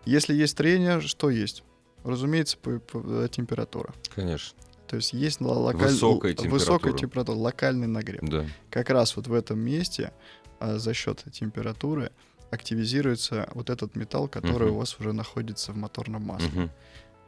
[0.04, 1.64] Если есть трение, что есть?
[2.04, 3.92] Разумеется, п- п- температура.
[4.14, 4.56] Конечно.
[4.86, 6.50] То есть есть локаль- Высокая температура.
[6.60, 8.20] высокая температура, локальный нагрев.
[8.22, 8.46] Да.
[8.70, 10.12] Как раз вот в этом месте
[10.60, 12.12] а, за счет температуры
[12.52, 14.76] активизируется вот этот металл, который Мгм.
[14.76, 16.48] у вас уже находится в моторном масле.
[16.48, 16.70] Мгм.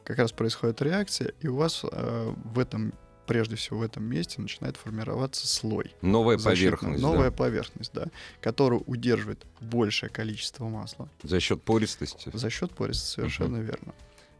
[0.04, 2.94] Как раз происходит реакция, и у вас э, в этом,
[3.28, 5.94] прежде всего в этом месте, начинает формироваться слой.
[6.02, 7.02] Новая защитный, поверхность.
[7.02, 7.36] Новая да.
[7.36, 8.06] поверхность, да,
[8.40, 12.30] которая удерживает большее количество масла За счет пористости.
[12.32, 13.94] за счет пористости, совершенно верно.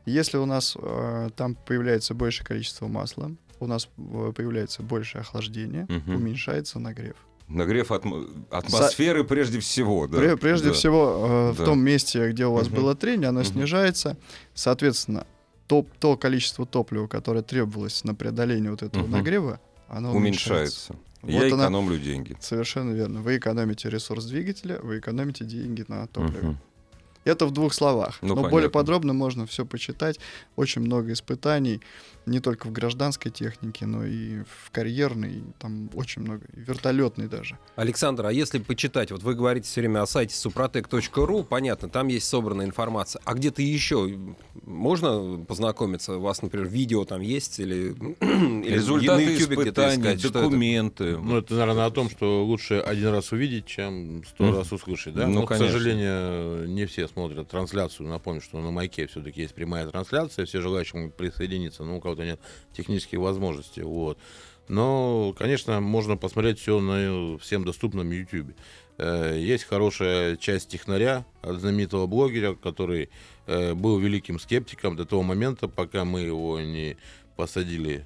[0.07, 5.85] Если у нас э, там появляется большее количество масла, у нас э, появляется большее охлаждение,
[5.89, 6.17] Мгм.
[6.17, 7.17] уменьшается нагрев.
[7.47, 10.07] Нагрев атмо- атмосферы прежде всего.
[10.07, 10.19] Да.
[10.19, 10.75] Пре- Прежде Да.
[10.75, 11.63] всего, э, Да.
[11.63, 12.77] в том месте, где у вас Мгм.
[12.77, 13.49] было трение, оно Мгм.
[13.49, 14.17] снижается.
[14.55, 15.27] Соответственно,
[15.69, 19.13] то, то количество топлива, которое требовалось на преодоление вот этого Мгм.
[19.13, 20.93] нагрева, оно уменьшается.
[20.93, 20.97] уменьшается.
[21.23, 22.37] Вот Я она- экономлю деньги.
[22.41, 23.21] Совершенно верно.
[23.23, 26.49] Вы экономите ресурс двигателя, вы экономите деньги на топливе.
[26.49, 26.59] Мгм.
[27.25, 28.19] Это в двух словах.
[28.23, 28.51] Ну, Но понятно.
[28.53, 30.19] более подробно можно все почитать.
[30.57, 31.81] Очень много испытаний,
[32.29, 37.59] не только в гражданской технике, но и в карьерной, там очень много, и вертолетной даже.
[37.77, 42.29] Александр, а если почитать, вот вы говорите все время о сайте suprotec.ru, понятно, там есть
[42.29, 43.21] собранная информация.
[43.25, 44.09] А где-то еще
[44.65, 46.17] можно познакомиться?
[46.17, 50.19] У вас, например, видео там есть или, или Результаты на YouTube испытаний, искать?
[50.21, 50.41] Что это?
[50.41, 51.17] документы.
[51.19, 54.57] Ну, это, наверное, о том, что лучше один раз увидеть, чем сто Мгм.
[54.57, 55.27] раз услышать, да?
[55.27, 55.73] Ну, Но, к конечно.
[55.73, 58.09] сожалению, не все смотрят трансляцию.
[58.09, 62.25] Напомню, что на Майке все-таки есть прямая трансляция, все желающие могут присоединиться, но у кого-то
[62.25, 62.41] нет
[62.73, 64.19] технических возможностей, вот.
[64.69, 68.55] Но, конечно, можно посмотреть все на всем доступном YouTube.
[68.99, 73.09] Э, Есть хорошая часть технаря от знаменитого блогера, который
[73.47, 76.99] э, был великим скептиком до того момента, пока мы его не
[77.37, 78.05] посадили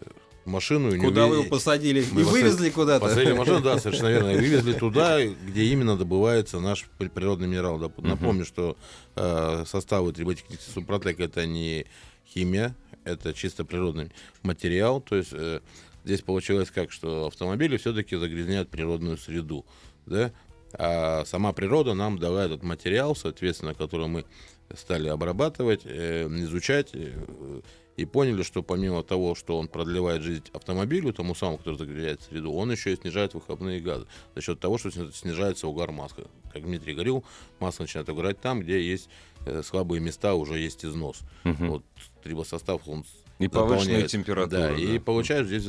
[0.00, 0.04] э,
[0.46, 0.94] машину.
[0.94, 2.02] и не Куда вы его посадили?
[2.12, 3.04] Мы И вывезли куда-то?
[3.04, 4.30] Посадили машину, да, совершенно верно.
[4.30, 7.76] И вывезли туда, где именно добывается наш при- природный минерал.
[7.98, 8.74] Напомню, что
[9.16, 11.84] э, составы триботехники Супротек это не
[12.32, 12.74] химия,
[13.10, 14.10] это чисто природный
[14.42, 15.00] материал.
[15.00, 15.60] То есть э,
[16.04, 19.64] здесь получилось как, что автомобили все-таки загрязняют природную среду.
[20.06, 20.32] Да?
[20.74, 24.24] А сама природа нам дала этот материал, соответственно, который мы
[24.74, 27.12] стали обрабатывать, э, изучать э,
[27.96, 32.52] и поняли, что помимо того, что он продлевает жизнь автомобилю, тому самому, который загрязняет среду,
[32.52, 36.24] он еще и снижает выхлопные газы за счет того, что сни- снижается угар масла.
[36.52, 37.24] Как Дмитрий говорил,
[37.58, 39.08] масло начинает угорать там, где есть
[39.46, 41.20] э, слабые места, уже есть износ.
[41.68, 41.84] Вот
[42.22, 43.04] трибосостав, он
[43.38, 45.04] И повышенная температура, Да, и да.
[45.04, 45.66] получаешь здесь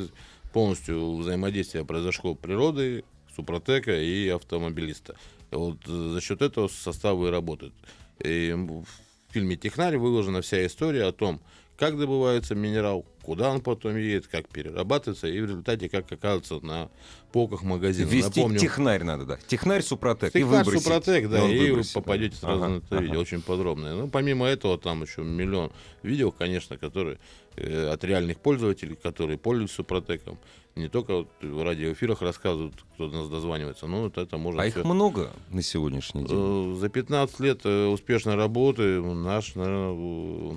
[0.52, 5.16] полностью взаимодействие произошло природы, супротека и автомобилиста.
[5.50, 7.74] И Вот э, за счет этого составы и работают.
[8.22, 8.84] И в
[9.30, 11.40] фильме «Технарь» выложена вся история о том,
[11.78, 16.90] как добывается минерал, куда он потом едет, как перерабатывается, и в результате как оказывается на
[17.32, 18.08] полках магазина.
[18.08, 19.38] Ввести Напомню, технарь надо, да.
[19.46, 20.30] Технарь Супротек.
[20.34, 20.84] и Технарь выбросить.
[20.84, 23.20] Супротек, да, он и вы попадете сразу Ага, на это видео, ага.
[23.20, 23.94] очень подробное.
[23.94, 27.18] Ну, помимо этого, там еще миллион видео, конечно, которые
[27.56, 30.38] э, от реальных пользователей, которые пользуются Супротеком.
[30.74, 34.66] Не только вот в радиоэфирах рассказывают, кто до нас дозванивается, но вот это можно А
[34.66, 36.74] их всё- много на сегодняшний день?
[36.74, 40.56] Э, За 15 лет э, успешной работы наш наверное,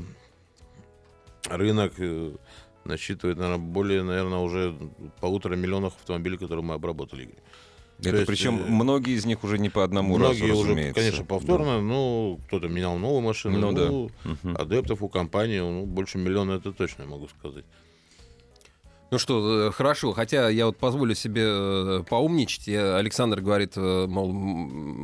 [1.49, 2.35] рынок э,
[2.83, 4.75] насчитывает, наверное, более, наверное, уже
[5.19, 7.23] полутора миллионов автомобилей, которые мы обработали.
[7.23, 7.35] Игорь.
[8.01, 10.69] то Это есть, причем э, многие из них уже не по одному Многие разу, уже,
[10.69, 11.01] разумеется.
[11.01, 13.59] конечно, повторно, но кто-то менял новую машину.
[13.59, 13.87] Ну да.
[13.87, 14.55] ну, Мгм.
[14.57, 17.65] Адептов у компании ну, больше миллиона, это точно я могу сказать.
[19.11, 22.67] Ну что, э, хорошо, хотя я вот позволю себе э, поумничать.
[22.67, 24.33] Я- Александр говорит, э, мол,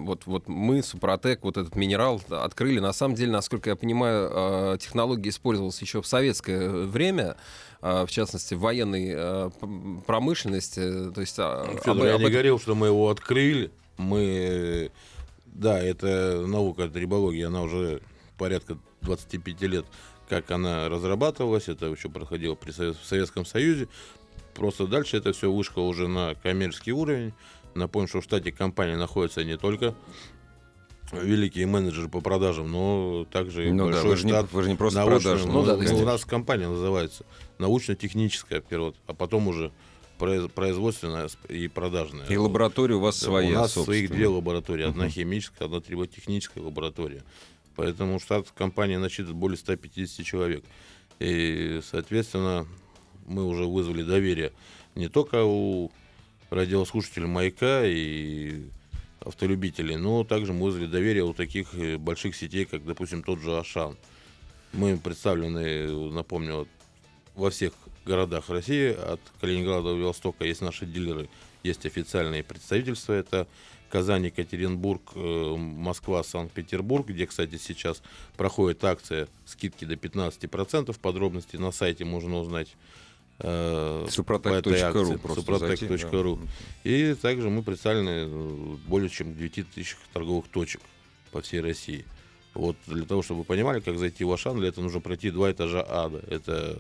[0.06, 2.80] вот, вот мы, Супротек, вот этот минерал открыли.
[2.80, 7.38] На самом деле, насколько я понимаю, э, технология использовалась еще в советское время,
[7.82, 9.52] э, в частности, в военной
[10.08, 11.12] промышленности.
[11.12, 13.72] То есть, а, Федор, об- я об не этом- говорил, что мы его открыли.
[13.98, 14.92] Мы,
[15.46, 18.02] да, это наука, это рибология, она уже
[18.38, 19.86] порядка 25 лет,
[20.32, 23.90] как она разрабатывалась, это еще проходило при Совет- в Советском Союзе.
[24.56, 27.34] Просто дальше это все вышло уже на коммерческий уровень.
[27.76, 29.94] Напомню, что в штате компании находятся не только
[31.12, 34.70] великие менеджеры по продажам, но также Ну да, большой вы же не, штат вы же
[34.70, 35.52] не просто научно- продажный.
[35.52, 37.26] Ну да, ну, у нас компания называется
[37.60, 39.74] научно-техническая, первое, а потом уже
[40.18, 42.26] произ- производственная и продажная.
[42.28, 44.86] И лаборатория у вас Да, своя, У нас своих две лаборатории.
[44.86, 47.22] Одна химическая, одна триботехническая лаборатория.
[47.76, 50.64] Поэтому штат компании насчитывает более 150 человек.
[51.20, 52.68] И, соответственно,
[53.28, 54.52] мы уже вызвали доверие
[54.96, 55.92] не только у
[56.50, 58.66] радиослушателей «Маяка» и
[59.22, 63.58] автолюбителей, но также мы вызвали доверие у таких э, больших сетей, как, допустим, тот же
[63.58, 63.98] «Ашан».
[64.74, 66.68] Мы представлены, напомню,
[67.36, 67.74] во всех
[68.06, 71.30] городах России, от Калининграда до Владивостока есть наши дилеры,
[71.64, 73.48] есть официальные представительства, это
[73.92, 78.02] Казань, Екатеринбург, э, Москва, Санкт-Петербург, где, кстати, сейчас
[78.38, 82.76] проходит акция скидки до 15%, подробности на сайте можно узнать.
[83.40, 86.40] э, Супротек.ру просто Супротек.ру.
[86.84, 90.82] И также мы представлены э, более чем в 9 тысячах торговых точек
[91.32, 92.06] по всей России.
[92.54, 95.52] Вот для того, чтобы вы понимали, как зайти в Ашан, для этого нужно пройти два
[95.52, 96.22] этажа ада.
[96.30, 96.78] Это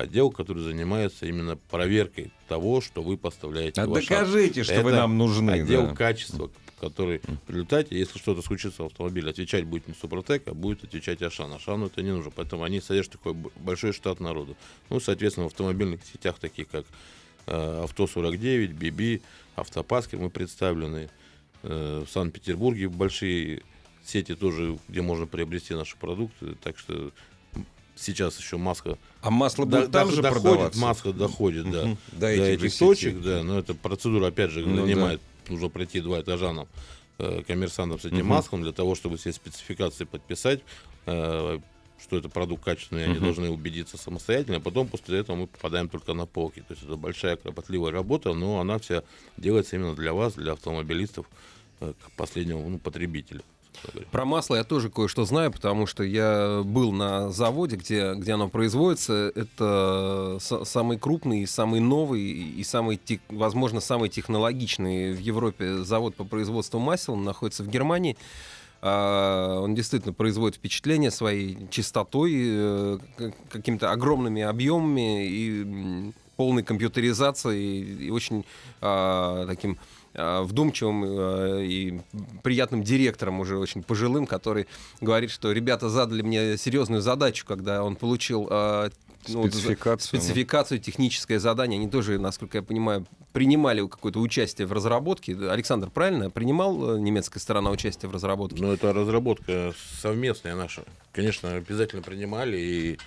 [0.00, 5.18] отдел, который занимается именно проверкой того, что вы поставляете А докажите, что вы Это нам
[5.18, 5.50] нужны.
[5.50, 5.94] Отдел да.
[5.94, 10.84] качества, который в результате, если что-то случится в автомобиле, отвечать будет не Супротек, а будет
[10.84, 11.52] отвечать Ашан.
[11.52, 14.56] Ашану это не нужно, поэтому они содержат такой большой штат народу.
[14.88, 16.86] Ну, соответственно, в автомобильных сетях, таких как
[17.46, 19.22] э, Авто-49, BB,
[19.56, 21.10] Автопаскер мы представлены.
[21.62, 23.62] Э, в Санкт-Петербурге большие
[24.04, 26.56] сети тоже, где можно приобрести наши продукты.
[26.62, 27.12] Так что
[28.00, 30.80] сейчас еще маска А масло будет там до- же доходит, продаваться?
[30.80, 31.84] маска доходит, да.
[31.84, 31.98] Мгм.
[32.12, 36.00] До До этих этих, точек, да, но эта процедура, опять же, Ну занимает, нужно пройти
[36.00, 36.68] два этажа нам,
[37.18, 38.26] э, коммерсантам с этим Мгм.
[38.28, 40.60] маслом, для того, чтобы все спецификации подписать,
[41.06, 41.58] э,
[42.02, 43.24] что это продукт качественный, они Мгм.
[43.24, 46.60] должны убедиться самостоятельно, а потом после этого мы попадаем только на полки.
[46.60, 49.02] То есть это большая кропотливая работа, но она вся
[49.36, 51.26] делается именно для вас, для автомобилистов,
[51.80, 53.42] э, к последнему ну, потребителю.
[54.10, 58.48] Про масло я тоже кое-что знаю, потому что я был на заводе, где, где оно
[58.48, 59.32] производится.
[59.34, 66.78] Это самый крупный, самый новый и самый, возможно, самый технологичный в Европе завод по производству
[66.78, 67.14] масел.
[67.14, 68.16] Он находится в Германии.
[68.82, 72.98] А, Он действительно производит впечатление своей чистотой, э,
[73.50, 78.46] какими-то огромными объемами и полной компьютеризацией и очень
[78.80, 79.78] а, таким
[80.14, 82.00] вдумчивым э, и
[82.42, 84.66] приятным директором, уже очень пожилым, который
[85.00, 88.90] говорит, что ребята задали мне серьезную задачу, когда он получил э,
[89.28, 90.24] ну, вот Спецификацию, ну.
[90.24, 91.78] спецификацию, техническое задание.
[91.78, 95.36] Они тоже, насколько я понимаю, принимали какое-то участие в разработке.
[95.50, 96.30] Александр, правильно?
[96.30, 98.62] Принимал э, немецкая сторона участие в разработке?
[98.62, 100.84] Ну, это разработка совместная наша.
[101.12, 102.98] Конечно, обязательно принимали и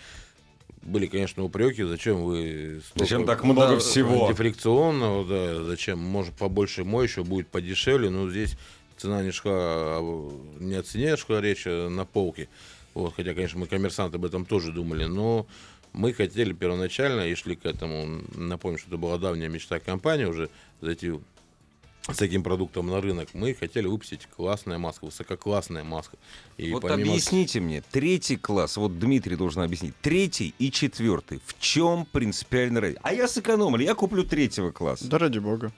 [0.86, 2.82] были, конечно, упреки, зачем вы...
[2.96, 4.30] Зачем так много да, всего?
[4.30, 8.58] Дифрикционного, да, зачем, может, побольше моющего будет подешевле, но здесь
[8.98, 12.50] цена не шла, а не о цене шла речь а на полке.
[12.94, 15.48] Вот, хотя, конечно, мы коммерсанты об этом тоже думали, но
[15.94, 18.22] мы хотели первоначально и шли к этому.
[18.36, 20.50] Напомню, что это была давняя мечта компании уже
[20.82, 21.14] зайти
[22.12, 23.30] с таким продуктом на рынок.
[23.34, 26.18] Мы хотели выпустить классная маска, высококлассная маска.
[26.58, 31.58] И Вот помимо- объясните мне, третий класс, вот Дмитрий должен объяснить, третий и четвертый, в
[31.60, 33.02] чем принципиальная разница?
[33.04, 35.08] А я сэкономлю, я куплю третьего класса.
[35.08, 35.72] Да ради бога.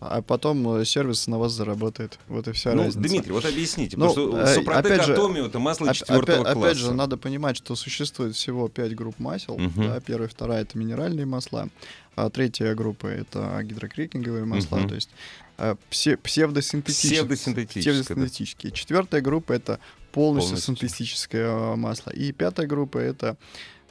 [0.00, 2.20] А потом э, сервис на вас заработает.
[2.28, 3.00] Вот и вся ну, разница.
[3.08, 6.52] Дмитрий, вот объясните, Ну, потому что э, Супротек опять же, Атомио это масло четвертого опять,
[6.54, 6.68] класса.
[6.70, 9.58] опять же, надо понимать, что существует всего пять групп масел.
[9.58, 9.88] Мгм.
[9.88, 11.68] Да, первая, вторая это минеральные масла,
[12.14, 14.88] а третья группа это гидрокрекинговые масла, Мгм.
[14.88, 15.10] то есть
[15.58, 17.12] э, псе- псевдосинтетические.
[17.20, 18.02] Псевдосинтетическое, да.
[18.04, 18.72] псевдосинтетические.
[18.72, 19.78] Четвертая группа это
[20.12, 20.76] полностью, Полностью.
[20.76, 22.10] синтетическое э, масло.
[22.10, 23.36] И пятая группа это,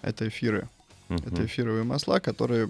[0.01, 0.69] это эфиры.
[1.09, 1.23] Мгм.
[1.25, 2.67] Это эфировые масла, которые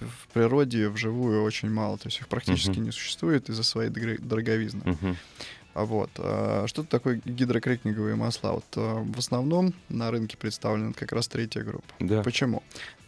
[0.00, 1.98] в, природе вживую очень мало.
[1.98, 2.84] То есть их практически Мгм.
[2.84, 4.80] не существует из-за своей дорого- дороговизны.
[4.84, 5.16] Мгм.
[5.74, 8.52] А вот а, что такое гидрокрекинговые масла?
[8.52, 11.94] Вот а, в основном на рынке представлена как раз третья группа.
[12.00, 12.22] Да.
[12.22, 12.62] Почему?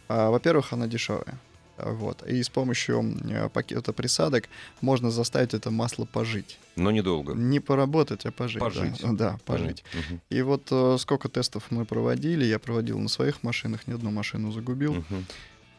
[0.07, 1.37] А, во-первых, она дешевая.
[1.77, 2.21] Вот.
[2.27, 4.45] И с помощью м, пакета присадок
[4.81, 6.59] можно заставить это масло пожить.
[6.75, 7.33] Но недолго.
[7.33, 8.59] Не поработать, а пожить.
[8.61, 8.65] да.
[8.69, 9.01] Пожить.
[9.17, 9.83] Да, пожить.
[9.93, 10.21] Мгм.
[10.29, 14.51] И вот э, сколько тестов мы проводили, я проводил на своих машинах, ни одну машину
[14.51, 14.93] загубил.
[14.95, 15.25] Мгм.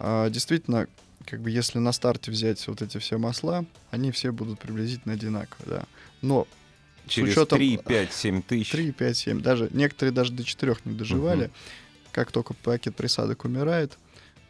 [0.00, 0.88] А, действительно,
[1.26, 5.78] как бы если на старте взять вот эти все масла, они все будут приблизительно одинаковые,
[5.80, 5.84] да.
[6.22, 6.46] Но
[7.06, 8.70] Через учетом- 3, 5, 7 тысяч.
[8.70, 11.44] 3, 5, 7, даже некоторые даже до 4 не доживали.
[11.44, 11.52] Мгм.
[12.12, 13.98] Как только пакет присадок умирает,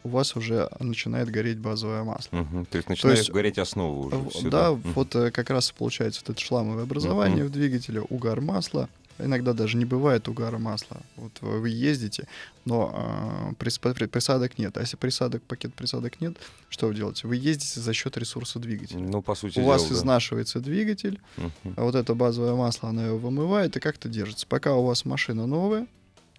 [0.05, 2.37] у вас уже начинает гореть базовое масло.
[2.37, 2.65] Мгм.
[2.67, 4.15] То есть начинает есть, гореть основа уже.
[4.17, 4.93] В- всё, да, Мгм.
[4.93, 7.47] вот э, как раз получается вот это шламовое образование Мгм.
[7.47, 8.87] в двигателе, угар масла.
[9.17, 10.97] Иногда даже не бывает угара масла.
[11.15, 12.27] Вот вы ездите,
[12.65, 14.77] но а, прис- при- присадок нет.
[14.77, 16.35] А если присадок, пакет присадок нет,
[16.69, 17.25] что вы делаете?
[17.27, 18.99] Вы ездите за счет ресурса двигателя.
[18.99, 19.95] Ну, по сути У дела, вас да.
[19.95, 21.73] изнашивается двигатель, Мгм.
[21.77, 24.45] а вот это базовое масло, оно его вымывает и как-то держится.
[24.47, 25.87] Пока у вас машина новая,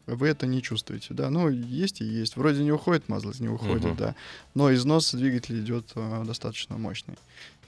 [0.07, 1.31] вы это не чувствуете, да.
[1.31, 2.37] Ну, есть и есть.
[2.37, 3.97] Вроде не уходит масло, не уходит, Мгм.
[3.97, 4.15] да.
[4.55, 7.15] Но износ двигателя идет э, достаточно мощный.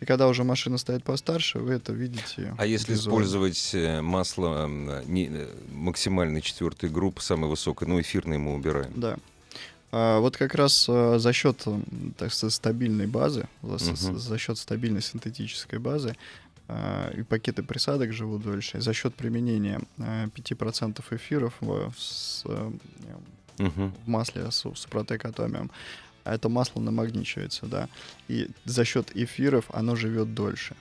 [0.00, 2.54] И когда уже машина стоит постарше, вы это видите.
[2.56, 3.24] А если визуально.
[3.26, 4.68] использовать э, масло
[5.06, 8.92] не, э, максимальной четвертой группы, самой высокой, ну, эфирное мы убираем.
[8.94, 9.16] Да.
[9.90, 11.64] А, вот как раз э, за счет,
[12.18, 14.18] так сказать, стабильной базы, за, с- Мгм.
[14.18, 16.47] за счет стабильной синтетической базы, а,
[17.16, 18.80] и пакеты присадок живут дольше.
[18.80, 22.44] За счет применения а, 5% эфиров в, с,
[23.58, 23.92] Мгм.
[24.04, 25.70] в масле с Супротек Атомиум,
[26.24, 27.88] а это масло намагничивается, да.
[28.28, 30.76] И за счет эфиров оно живет дольше.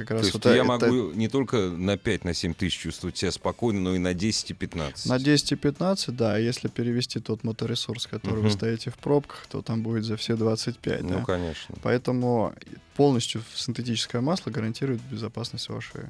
[0.00, 2.78] Как То раз есть вот я это- могу не только на 5, на 7 тысяч
[2.78, 5.06] чувствовать себя спокойно, но и на 10 и 15.
[5.06, 8.50] На 10 и 15, да, а если перевести тот моторесурс, который вы Мгм.
[8.50, 11.24] стоите в пробках, то там будет за все 25, Ну, да.
[11.24, 11.74] конечно.
[11.82, 12.54] Поэтому
[12.96, 16.00] полностью синтетическое масло гарантирует безопасность вашей.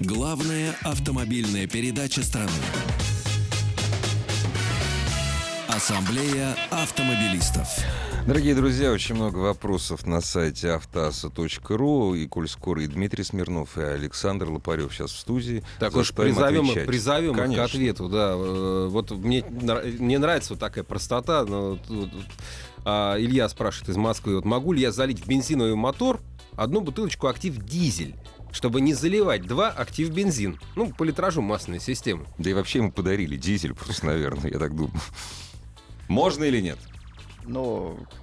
[0.00, 2.50] Главная автомобильная передача страны.
[5.74, 7.66] Ассамблея автомобилистов.
[8.26, 12.14] Дорогие друзья, очень много вопросов на сайте автоаса.ру.
[12.14, 15.64] И коль скоро и Дмитрий Смирнов, и Александр Лопарев сейчас в студии.
[15.80, 16.86] Так уж призовем, их, отвечать?
[16.86, 17.64] призовем их к Конечно.
[17.64, 18.32] ответу, да.
[18.34, 19.44] Э, Вот мне,
[19.98, 21.44] мне нравится вот такая простота.
[21.46, 22.10] но тут,
[22.84, 26.20] а, Илья спрашивает из Москвы, вот могу ли я залить в бензиновый мотор
[26.54, 28.14] одну бутылочку актив дизель,
[28.52, 30.60] чтобы не заливать два актив бензин?
[30.76, 32.26] Ну, по литражу масляной системы.
[32.36, 34.92] Да и вообще ему подарили дизель просто, наверное, я так думаю.
[36.08, 36.78] Можно или нет?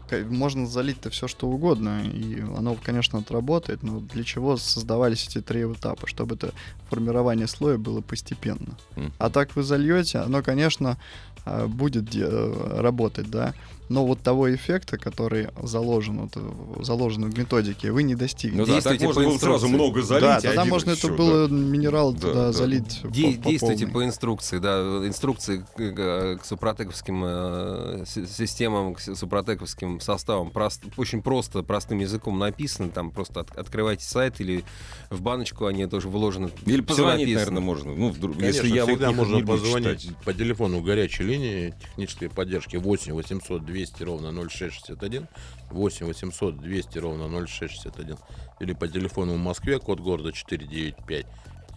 [0.09, 5.41] К- можно залить-то все что угодно, и оно, конечно, отработает, но для чего создавались эти
[5.41, 6.07] три этапа?
[6.07, 6.53] Чтобы это
[6.89, 8.77] формирование слоя было постепенно.
[8.95, 9.11] Мгм.
[9.17, 10.97] А так вы зальете, оно, конечно,
[11.45, 13.53] а, будет де- работать, да,
[13.89, 18.58] но вот того эффекта, который заложен, вот, э, заложен в методике, вы не достигнете.
[18.62, 20.21] Ну да, так Действуйте можно по было сразу много залить.
[20.23, 21.54] да, тогда один можно и это было да.
[21.56, 22.52] минерал Да, туда да.
[22.54, 23.93] залить Де- по- по действуйте полной.
[23.93, 30.84] по инструкции, да, инструкции к, к- к супротековским э, си- системам, к супротековским составам прост-
[30.97, 34.63] очень просто, простым языком написано, там просто от- открывайте сайт или
[35.09, 36.51] в баночку они тоже вложены.
[36.66, 37.39] Или позвонить, написано.
[37.59, 37.95] наверное, можно.
[37.95, 40.18] Ну, вдруг, Конечно, если я вот всегда их можно позвонить читать.
[40.24, 45.27] по телефону горячей линии технической поддержки 8 800 200 ровно 0661,
[45.69, 48.17] 8 800 200 ровно 0661,
[48.59, 51.25] или по телефону в Москве, код города 495,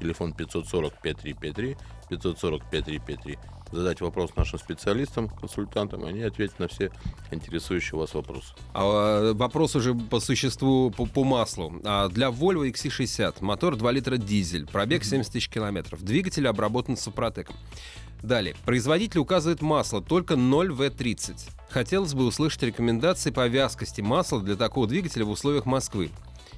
[0.01, 1.77] телефон 540 5353,
[2.09, 3.39] 540 5353.
[3.73, 6.91] Задать вопрос нашим специалистам, консультантам, они ответят на все
[7.31, 8.53] интересующие вас вопросы.
[8.75, 11.81] А, э, вопрос уже по существу по, по маслу.
[11.83, 17.57] А, для Volvo XC60 мотор 2 литра дизель, пробег 70 тысяч километров, двигатель обработан супротеком.
[18.23, 18.55] Далее.
[18.65, 21.51] Производитель указывает масло только 0В30.
[21.71, 26.11] Хотелось бы услышать рекомендации по вязкости масла для такого двигателя в условиях Москвы.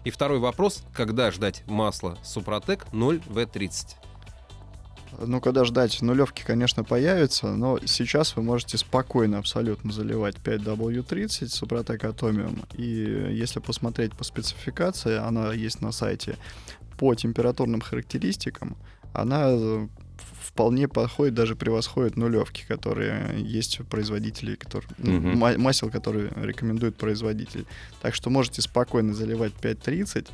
[0.05, 0.83] И второй вопрос.
[0.93, 3.97] Когда ждать масло Супротек 0В30?
[5.27, 12.05] Ну, когда ждать, нулевки, конечно, появятся, но сейчас вы можете спокойно абсолютно заливать 5W30 Супротек
[12.05, 12.67] Atomium.
[12.77, 16.37] И если посмотреть по спецификации, она есть на сайте,
[16.99, 18.77] по температурным характеристикам,
[19.13, 19.57] она
[20.45, 25.39] вполне подходит, даже превосходит нулевки, которые есть у производителей, которые, ну, Мгм.
[25.39, 27.65] ма- масел, которые рекомендует производитель.
[28.03, 30.29] Так что можете спокойно заливать 5.30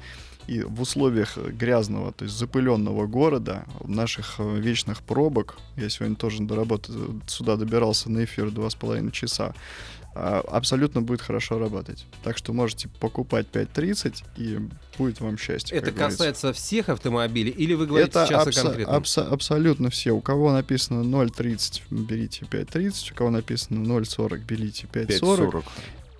[0.46, 6.42] и в условиях грязного, то есть запыленного города, наших э, вечных пробок, я сегодня тоже
[6.42, 9.54] до работы э, сюда добирался на эфир два с половиной часа,
[10.12, 12.04] а, абсолютно будет хорошо работать.
[12.24, 14.58] Так что можете покупать 5.30 и
[14.98, 15.76] будет вам счастье.
[15.76, 16.18] Это как говорится.
[16.18, 18.96] касается всех автомобилей или вы говорите Это сейчас абсо- о конкретном?
[18.96, 20.10] абсо- абсолютно все.
[20.10, 23.12] У кого написано 0.30, берите 5.30.
[23.12, 25.50] У кого написано 0.40, берите 5.40.
[25.52, 25.64] 5.40.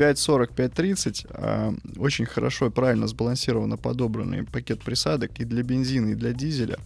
[0.01, 1.26] 5.40, 5.30.
[1.30, 6.78] а, очень хорошо и правильно сбалансированно подобранный пакет присадок и для бензина, и для дизеля.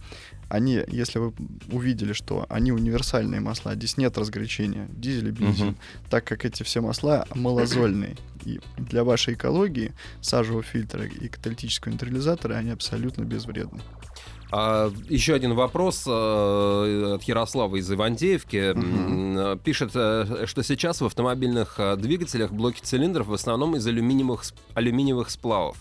[0.49, 1.33] Они, если вы
[1.71, 5.77] увидели, что они универсальные масла, здесь нет разгорячения, дизель и бензин, Мгм.
[6.09, 8.15] так как эти все масла малозольные.
[8.43, 13.79] И для вашей экологии сажевого фильтра и каталитического нейтрализатора они абсолютно безвредны.
[14.51, 18.73] А, еще один вопрос э, от Ярослава из Ивантеевки.
[18.75, 24.43] Э, Пишет, э, что сейчас в автомобильных э, двигателях блоки цилиндров в основном из алюминиевых,
[24.73, 25.77] алюминиевых сплавов.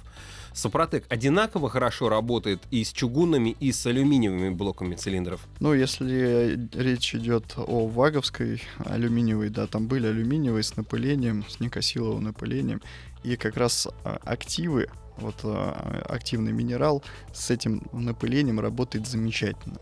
[0.55, 5.41] Супротек одинаково хорошо работает и с чугунными, и с алюминиевыми блоками цилиндров.
[5.59, 12.23] Ну, если речь идет о ваговской алюминиевой, да, там были алюминиевые с напылением, с никосиловым
[12.23, 12.81] напылением,
[13.25, 17.03] и как раз а, активы, вот а, активный минерал
[17.33, 19.79] с этим напылением работает замечательно.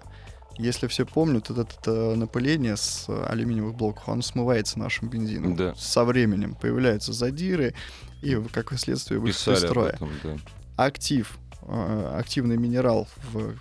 [0.59, 5.57] Если все помнят, вот это, э, напыление с алюминиевых блоков, оно смывается нашим бензином.
[5.57, 5.75] Да.
[5.77, 7.75] Со временем появляются задиры,
[8.21, 10.37] и, как следствие, выход из строя этом, да.
[10.77, 13.55] актив, э, активный минерал в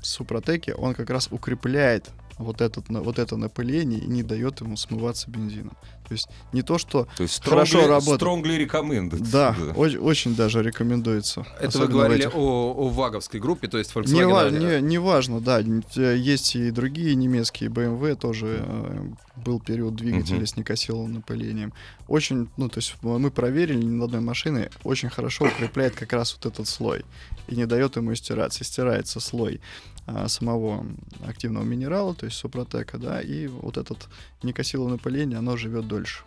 [0.00, 2.08] Супротеке, он как раз укрепляет
[2.38, 5.76] вот, этот, вот это напыление и не дает ему смываться бензином.
[6.08, 7.06] То есть не то, что...
[7.16, 8.22] То есть Хорошо strongly- работает.
[8.22, 9.28] strongly recommended.
[9.30, 11.44] Да, оч- очень даже рекомендуется.
[11.60, 14.30] Это вы говорили этих- о, о ваговской группе, то есть Не, Volkswagen.
[14.32, 15.58] ва- а- не, не важно, да.
[15.58, 20.46] Есть и другие немецкие BMW, тоже э, был период двигателя Мгм.
[20.46, 21.74] с некосиловым напылением.
[22.06, 26.34] Очень, ну, то есть мы проверили ни на одной машины, очень хорошо укрепляет как раз
[26.34, 27.04] вот этот слой
[27.48, 28.64] и не дает ему стираться.
[28.64, 29.60] Стирается слой
[30.08, 30.86] а, самого
[31.26, 34.08] активного минерала, то есть супротека, да, и вот этот
[34.42, 36.24] некосиловое напыление, оно живет дольше.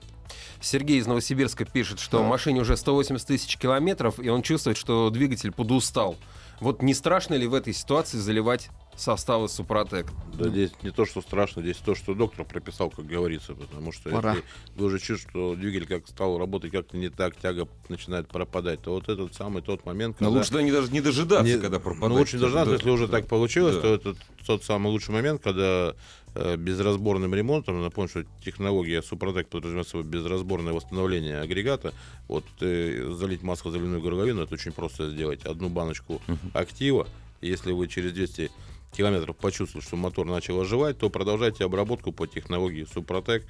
[0.61, 2.27] Сергей из Новосибирска пишет, что Так.
[2.27, 6.15] машине уже 180 тысяч километров, и он чувствует, что двигатель подустал.
[6.59, 10.07] Вот не страшно ли в этой ситуации заливать составы Супротек?
[10.33, 14.09] Да здесь не то, что страшно, здесь то, что доктор прописал, как говорится, потому что
[14.09, 14.31] Пора.
[14.35, 18.81] если вы уже чувствуете, что двигатель как стал работать как-то не так, тяга начинает пропадать,
[18.81, 20.39] то вот этот самый тот момент, Но когда...
[20.39, 22.11] лучше да, не, даже не дожидаться, Не- когда пропадает.
[22.13, 23.17] Ну, лучше не дождаться, Да, если уже да.
[23.19, 23.81] так получилось, Да.
[23.81, 24.15] то это
[24.45, 25.95] тот самый лучший момент, когда
[26.33, 31.93] э, безразборным ремонтом, напомню, что технология Супротек подразумевает собой безразборное восстановление агрегата,
[32.27, 35.43] вот э, залить масло заливную горловину, это очень просто сделать.
[35.45, 36.21] Одну баночку
[36.53, 37.07] актива,
[37.41, 38.51] и если вы через 200
[38.91, 43.45] километров почувствовали, что мотор начал оживать, то продолжайте обработку по технологии Супротек.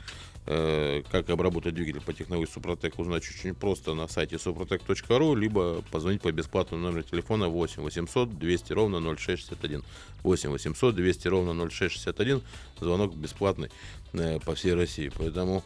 [0.47, 6.21] Э, как обработать двигатель по технологии Супротек, узнать очень просто на сайте suprotec.ru, либо позвонить
[6.21, 9.83] по бесплатному номеру телефона 8 800 200 ровно 0661.
[10.23, 12.41] 8 800 200 ровно 0661.
[12.79, 13.69] Звонок бесплатный
[14.13, 15.11] э, по всей России.
[15.15, 15.63] Поэтому,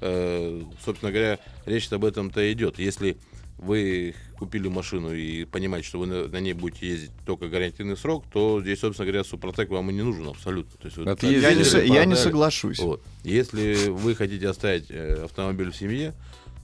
[0.00, 2.80] э, собственно говоря, речь об этом-то идет.
[2.80, 3.16] Если
[3.58, 8.24] вы купили машину и понимаете, что вы на, на ней будете ездить только гарантийный срок,
[8.30, 10.72] то здесь, собственно говоря, Супротек вам и не нужен абсолютно.
[10.78, 12.14] То есть, вот ездили, Я не, со- я не продали.
[12.16, 12.78] соглашусь.
[12.80, 13.02] Вот.
[13.24, 16.12] Если вы хотите оставить э, автомобиль в семье,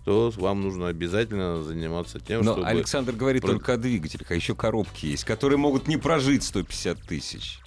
[0.05, 2.67] то вам нужно обязательно заниматься тем, Но чтобы...
[2.69, 7.01] Александр говорит про- только о двигателях, а еще коробки есть, которые могут не прожить 150
[7.03, 7.61] тысяч.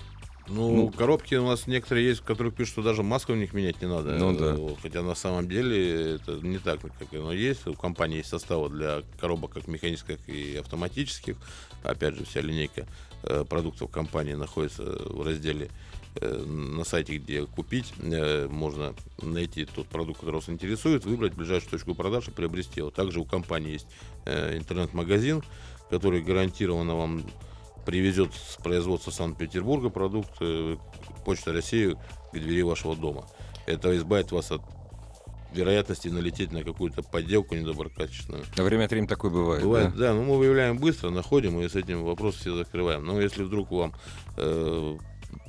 [0.47, 0.91] Ну, Ну.
[0.91, 3.87] коробки у нас некоторые есть, в которых пишут, что даже маску в них менять не
[3.87, 4.15] надо.
[4.17, 4.57] Ну да.
[4.81, 7.65] Хотя на самом деле это не так, как оно есть.
[7.67, 11.35] У компании есть составы для коробок как механических и автоматических.
[11.83, 12.85] Опять же, вся линейка
[13.23, 15.69] э, продуктов компании находится в разделе
[16.15, 17.93] э, на сайте, где купить.
[17.99, 22.91] Э, Можно найти тот продукт, который вас интересует, выбрать ближайшую точку продаж и приобрести его.
[22.91, 23.87] Также у компании есть
[24.25, 25.43] интернет-магазин,
[25.89, 27.23] который гарантированно вам
[27.85, 30.77] привезет с производства Санкт-Петербурга продукт э,
[31.23, 31.95] Почта России
[32.31, 33.25] к двери вашего дома.
[33.67, 34.61] Это избавит вас от
[35.53, 38.43] вероятности налететь на какую-то подделку недоброкачественную.
[38.57, 39.63] Время от времени такое бывает.
[39.63, 40.07] Бывает, да?
[40.09, 43.05] да, но мы выявляем быстро, находим и с этим вопрос все закрываем.
[43.05, 43.93] Но если вдруг вам
[44.37, 44.97] э,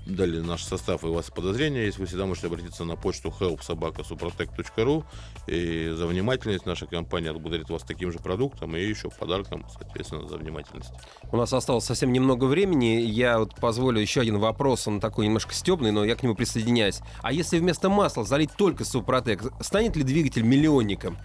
[0.06, 5.04] дали наш состав и у вас подозрения есть, вы всегда можете обратиться на почту helpsobaka.suprotec.ru
[5.46, 10.36] и за внимательность наша компания отблагодарит вас таким же продуктом и еще подарком, соответственно, за
[10.36, 10.92] внимательность.
[11.30, 13.00] У нас осталось совсем немного времени.
[13.00, 14.86] Я вот позволю еще один вопрос.
[14.86, 17.00] Он такой немножко стебный, но я к нему присоединяюсь.
[17.22, 21.18] А если вместо масла залить только Супротек, станет ли двигатель миллионником?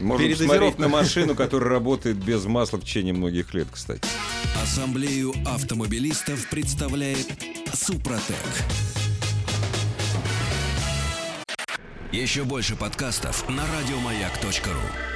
[0.00, 4.02] Можно посмотреть на машину, которая работает без масла в течение многих лет, кстати.
[4.62, 7.26] Ассамблею автомобилистов представляет
[7.72, 8.36] Супротек.
[12.12, 15.15] Еще больше подкастов на радиомаяк.ру.